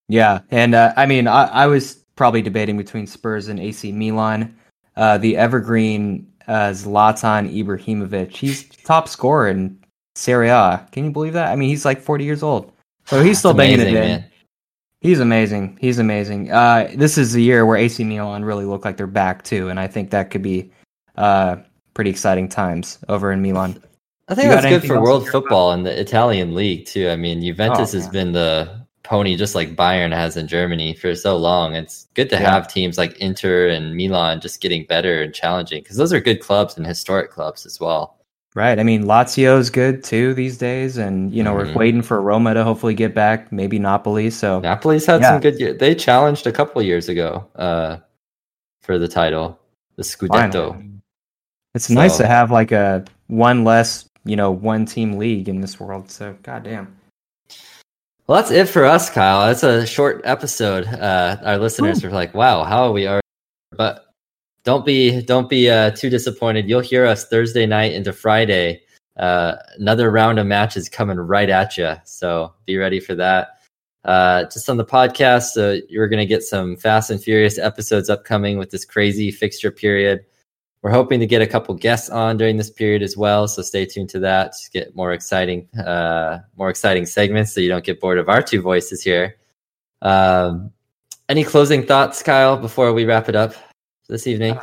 Yeah, 0.08 0.40
and 0.50 0.74
uh, 0.74 0.92
I 0.96 1.06
mean, 1.06 1.26
I, 1.26 1.44
I 1.46 1.66
was 1.66 2.04
probably 2.14 2.42
debating 2.42 2.76
between 2.76 3.06
Spurs 3.06 3.48
and 3.48 3.58
AC 3.58 3.90
Milan. 3.92 4.56
Uh, 4.96 5.18
the 5.18 5.36
evergreen 5.36 6.30
uh, 6.46 6.68
Zlatan 6.70 7.52
Ibrahimovic, 7.52 8.30
he's 8.30 8.68
top 8.84 9.08
scorer 9.08 9.48
in 9.48 9.78
Serie 10.14 10.50
A. 10.50 10.86
Can 10.92 11.04
you 11.06 11.10
believe 11.10 11.32
that? 11.32 11.50
I 11.50 11.56
mean, 11.56 11.68
he's 11.68 11.84
like 11.84 12.00
40 12.00 12.24
years 12.24 12.42
old, 12.42 12.72
so 13.06 13.22
he's 13.22 13.38
still 13.40 13.54
banging 13.54 13.80
it 13.80 13.88
in. 13.88 13.94
man. 13.94 14.24
He's 15.04 15.20
amazing. 15.20 15.76
He's 15.82 15.98
amazing. 15.98 16.50
Uh, 16.50 16.90
this 16.94 17.18
is 17.18 17.34
the 17.34 17.42
year 17.42 17.66
where 17.66 17.76
AC 17.76 18.02
Milan 18.02 18.42
really 18.42 18.64
look 18.64 18.86
like 18.86 18.96
they're 18.96 19.06
back 19.06 19.44
too, 19.44 19.68
and 19.68 19.78
I 19.78 19.86
think 19.86 20.08
that 20.10 20.30
could 20.30 20.40
be 20.40 20.72
uh, 21.16 21.56
pretty 21.92 22.08
exciting 22.08 22.48
times 22.48 22.98
over 23.10 23.30
in 23.30 23.42
Milan. 23.42 23.82
I 24.28 24.34
think 24.34 24.48
that's 24.48 24.64
good 24.64 24.86
for 24.86 25.02
world 25.02 25.28
football 25.28 25.72
and 25.72 25.84
the 25.84 26.00
Italian 26.00 26.54
league 26.54 26.86
too. 26.86 27.10
I 27.10 27.16
mean, 27.16 27.42
Juventus 27.42 27.94
oh, 27.94 27.98
has 27.98 28.08
been 28.08 28.32
the 28.32 28.80
pony 29.02 29.36
just 29.36 29.54
like 29.54 29.76
Bayern 29.76 30.10
has 30.10 30.38
in 30.38 30.48
Germany 30.48 30.94
for 30.94 31.14
so 31.14 31.36
long. 31.36 31.74
It's 31.74 32.08
good 32.14 32.30
to 32.30 32.36
yeah. 32.36 32.50
have 32.50 32.72
teams 32.72 32.96
like 32.96 33.14
Inter 33.18 33.68
and 33.68 33.94
Milan 33.94 34.40
just 34.40 34.62
getting 34.62 34.86
better 34.86 35.22
and 35.22 35.34
challenging 35.34 35.82
because 35.82 35.98
those 35.98 36.14
are 36.14 36.20
good 36.20 36.40
clubs 36.40 36.78
and 36.78 36.86
historic 36.86 37.30
clubs 37.30 37.66
as 37.66 37.78
well. 37.78 38.16
Right. 38.54 38.78
I 38.78 38.84
mean, 38.84 39.04
Lazio 39.04 39.58
is 39.58 39.68
good 39.68 40.04
too 40.04 40.32
these 40.32 40.56
days, 40.56 40.96
and 40.96 41.34
you 41.34 41.42
know 41.42 41.54
mm-hmm. 41.54 41.72
we're 41.72 41.76
waiting 41.76 42.02
for 42.02 42.22
Roma 42.22 42.54
to 42.54 42.62
hopefully 42.62 42.94
get 42.94 43.12
back. 43.12 43.50
Maybe 43.50 43.80
Napoli. 43.80 44.30
So 44.30 44.60
Napoli's 44.60 45.06
had 45.06 45.22
yeah. 45.22 45.32
some 45.32 45.40
good. 45.40 45.58
Years. 45.58 45.78
They 45.78 45.94
challenged 45.94 46.46
a 46.46 46.52
couple 46.52 46.80
years 46.80 47.08
ago 47.08 47.48
uh, 47.56 47.96
for 48.82 48.96
the 48.96 49.08
title, 49.08 49.58
the 49.96 50.04
Scudetto. 50.04 50.70
Finally. 50.70 50.90
It's 51.74 51.88
so. 51.88 51.94
nice 51.94 52.16
to 52.18 52.28
have 52.28 52.52
like 52.52 52.70
a 52.70 53.04
one 53.26 53.64
less, 53.64 54.08
you 54.24 54.36
know, 54.36 54.52
one 54.52 54.86
team 54.86 55.18
league 55.18 55.48
in 55.48 55.60
this 55.60 55.80
world. 55.80 56.08
So 56.08 56.36
goddamn. 56.44 56.96
Well, 58.28 58.40
that's 58.40 58.52
it 58.52 58.68
for 58.68 58.84
us, 58.84 59.10
Kyle. 59.10 59.48
That's 59.48 59.64
a 59.64 59.84
short 59.84 60.22
episode. 60.24 60.86
Uh, 60.86 61.38
our 61.42 61.58
listeners 61.58 62.04
Ooh. 62.04 62.08
are 62.08 62.12
like, 62.12 62.34
"Wow, 62.34 62.62
how 62.62 62.84
are 62.84 62.92
we 62.92 63.08
are?" 63.08 63.20
But 63.72 64.13
don't 64.64 64.86
be 64.86 65.22
don't 65.22 65.48
be 65.48 65.70
uh, 65.70 65.90
too 65.90 66.10
disappointed. 66.10 66.68
You'll 66.68 66.80
hear 66.80 67.06
us 67.06 67.28
Thursday 67.28 67.66
night 67.66 67.92
into 67.92 68.12
Friday. 68.12 68.80
Uh, 69.16 69.56
another 69.78 70.10
round 70.10 70.38
of 70.38 70.46
matches 70.46 70.88
coming 70.88 71.18
right 71.18 71.50
at 71.50 71.78
you, 71.78 71.92
so 72.04 72.52
be 72.66 72.76
ready 72.76 72.98
for 72.98 73.14
that. 73.14 73.60
Uh, 74.04 74.44
just 74.44 74.68
on 74.68 74.76
the 74.76 74.84
podcast, 74.84 75.56
uh, 75.56 75.80
you're 75.88 76.08
going 76.08 76.18
to 76.18 76.26
get 76.26 76.42
some 76.42 76.76
Fast 76.76 77.10
and 77.10 77.22
Furious 77.22 77.58
episodes 77.58 78.10
upcoming 78.10 78.58
with 78.58 78.70
this 78.70 78.84
crazy 78.84 79.30
fixture 79.30 79.70
period. 79.70 80.24
We're 80.82 80.90
hoping 80.90 81.20
to 81.20 81.26
get 81.26 81.40
a 81.40 81.46
couple 81.46 81.74
guests 81.74 82.10
on 82.10 82.36
during 82.36 82.56
this 82.56 82.70
period 82.70 83.02
as 83.02 83.16
well, 83.16 83.46
so 83.46 83.62
stay 83.62 83.86
tuned 83.86 84.10
to 84.10 84.18
that 84.20 84.52
to 84.52 84.70
get 84.70 84.96
more 84.96 85.12
exciting, 85.12 85.68
uh, 85.78 86.40
more 86.56 86.68
exciting 86.68 87.06
segments, 87.06 87.54
so 87.54 87.60
you 87.60 87.68
don't 87.68 87.84
get 87.84 88.00
bored 88.00 88.18
of 88.18 88.28
our 88.28 88.42
two 88.42 88.60
voices 88.60 89.02
here. 89.02 89.36
Um, 90.02 90.72
any 91.28 91.44
closing 91.44 91.86
thoughts, 91.86 92.22
Kyle, 92.22 92.56
before 92.56 92.92
we 92.92 93.04
wrap 93.04 93.28
it 93.28 93.36
up 93.36 93.54
this 94.08 94.26
evening? 94.26 94.58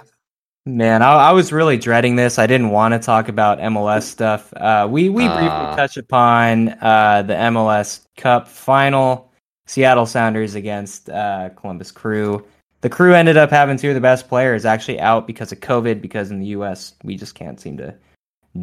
Man, 0.66 1.02
I, 1.02 1.14
I 1.14 1.32
was 1.32 1.52
really 1.52 1.78
dreading 1.78 2.16
this. 2.16 2.38
I 2.38 2.46
didn't 2.46 2.70
want 2.70 2.94
to 2.94 3.00
talk 3.00 3.28
about 3.28 3.60
MLS 3.60 4.04
stuff. 4.04 4.54
Uh, 4.54 4.88
we 4.90 5.10
we 5.10 5.26
uh, 5.26 5.36
briefly 5.36 5.76
touched 5.76 5.98
upon 5.98 6.70
uh, 6.82 7.24
the 7.24 7.34
MLS 7.34 8.06
Cup 8.18 8.48
final, 8.48 9.32
Seattle 9.66 10.06
Sounders 10.06 10.56
against 10.56 11.10
uh, 11.10 11.50
Columbus 11.56 11.92
Crew 11.92 12.46
the 12.82 12.90
crew 12.90 13.14
ended 13.14 13.38
up 13.38 13.50
having 13.50 13.78
two 13.78 13.90
of 13.90 13.96
the 13.96 14.02
best 14.02 14.28
players 14.28 14.66
actually 14.66 15.00
out 15.00 15.28
because 15.28 15.52
of 15.52 15.60
COVID, 15.60 16.02
because 16.02 16.32
in 16.32 16.40
the 16.40 16.48
US, 16.48 16.96
we 17.04 17.16
just 17.16 17.36
can't 17.36 17.60
seem 17.60 17.78
to 17.78 17.94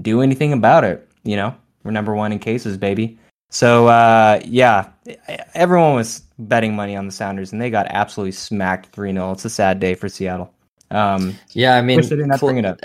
do 0.03 0.21
anything 0.21 0.53
about 0.53 0.85
it. 0.85 1.09
You 1.23 1.37
know, 1.37 1.55
we're 1.85 1.93
number 1.93 2.15
one 2.15 2.33
in 2.33 2.39
cases, 2.41 2.77
baby. 2.77 3.19
So, 3.51 3.87
uh, 3.87 4.41
yeah, 4.45 4.89
everyone 5.55 5.95
was 5.95 6.23
betting 6.39 6.77
money 6.77 6.97
on 6.97 7.07
the 7.07 7.13
Sounders, 7.13 7.53
and 7.53 7.63
they 7.63 7.71
got 7.71 7.87
absolutely 7.89 8.33
smacked 8.33 8.87
3 8.87 9.13
0. 9.13 9.33
It's 9.33 9.45
a 9.45 9.51
sad 9.51 9.81
day 9.81 9.95
for 9.95 10.09
Seattle. 10.09 10.53
Um, 10.91 11.37
yeah, 11.53 11.77
I 11.77 11.83
mean, 11.83 12.01
bring 12.41 12.59
it 12.59 12.65
up. 12.65 12.81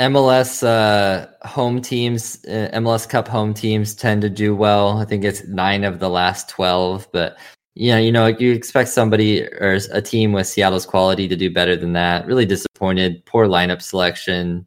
MLS 0.00 0.62
uh, 0.66 1.26
home 1.46 1.80
teams, 1.80 2.44
uh, 2.46 2.70
MLS 2.74 3.08
Cup 3.08 3.28
home 3.28 3.54
teams 3.54 3.94
tend 3.94 4.22
to 4.22 4.30
do 4.30 4.54
well. 4.54 4.98
I 4.98 5.04
think 5.04 5.24
it's 5.24 5.46
nine 5.46 5.84
of 5.84 6.00
the 6.00 6.08
last 6.08 6.48
12, 6.48 7.08
but 7.12 7.36
yeah, 7.74 7.98
you 7.98 8.10
know, 8.12 8.26
you 8.26 8.52
expect 8.52 8.88
somebody 8.88 9.44
or 9.44 9.78
a 9.92 10.02
team 10.02 10.32
with 10.32 10.46
Seattle's 10.46 10.86
quality 10.86 11.28
to 11.28 11.36
do 11.36 11.52
better 11.52 11.76
than 11.76 11.92
that. 11.92 12.26
Really 12.26 12.46
disappointed. 12.46 13.24
Poor 13.26 13.46
lineup 13.46 13.80
selection. 13.80 14.66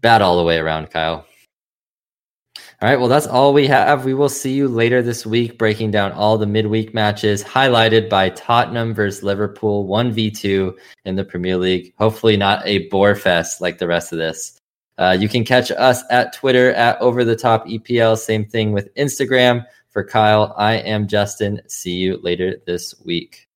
Bad 0.00 0.22
all 0.22 0.36
the 0.36 0.44
way 0.44 0.58
around, 0.58 0.90
Kyle. 0.90 1.26
All 2.82 2.88
right, 2.88 2.98
well, 2.98 3.08
that's 3.08 3.26
all 3.26 3.52
we 3.52 3.66
have. 3.66 4.06
We 4.06 4.14
will 4.14 4.30
see 4.30 4.54
you 4.54 4.66
later 4.66 5.02
this 5.02 5.26
week, 5.26 5.58
breaking 5.58 5.90
down 5.90 6.12
all 6.12 6.38
the 6.38 6.46
midweek 6.46 6.94
matches, 6.94 7.44
highlighted 7.44 8.08
by 8.08 8.30
Tottenham 8.30 8.94
versus 8.94 9.22
Liverpool, 9.22 9.86
1v2 9.86 10.74
in 11.04 11.14
the 11.14 11.22
Premier 11.22 11.58
League. 11.58 11.92
Hopefully, 11.98 12.38
not 12.38 12.66
a 12.66 12.88
bore 12.88 13.14
fest 13.14 13.60
like 13.60 13.76
the 13.76 13.86
rest 13.86 14.12
of 14.12 14.18
this. 14.18 14.58
Uh, 14.96 15.14
you 15.18 15.28
can 15.28 15.44
catch 15.44 15.70
us 15.70 16.02
at 16.10 16.32
Twitter 16.32 16.72
at 16.72 16.98
Over 17.02 17.22
the 17.22 17.36
Top 17.36 17.66
EPL. 17.66 18.16
Same 18.16 18.46
thing 18.46 18.72
with 18.72 18.94
Instagram. 18.94 19.66
For 19.90 20.02
Kyle, 20.02 20.54
I 20.56 20.76
am 20.76 21.06
Justin. 21.06 21.60
See 21.66 21.96
you 21.96 22.18
later 22.22 22.62
this 22.64 22.94
week. 23.04 23.46